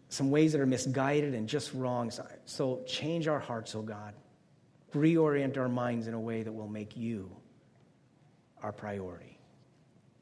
some 0.09 0.31
ways 0.31 0.53
that 0.53 0.61
are 0.61 0.67
misguided 0.67 1.35
and 1.35 1.49
just 1.49 1.73
wrong. 1.75 2.11
So 2.45 2.83
change 2.87 3.29
our 3.29 3.41
hearts, 3.41 3.75
oh 3.75 3.83
God. 3.83 4.15
Reorient 4.95 5.59
our 5.59 5.69
minds 5.69 6.07
in 6.07 6.15
a 6.15 6.21
way 6.21 6.43
that 6.43 6.53
will 6.53 6.69
make 6.69 6.97
you 6.97 7.31
our 8.63 8.73
priority. 8.73 9.39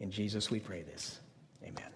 In 0.00 0.10
Jesus 0.10 0.50
we 0.50 0.58
pray 0.58 0.82
this. 0.82 1.20
Amen. 1.62 1.93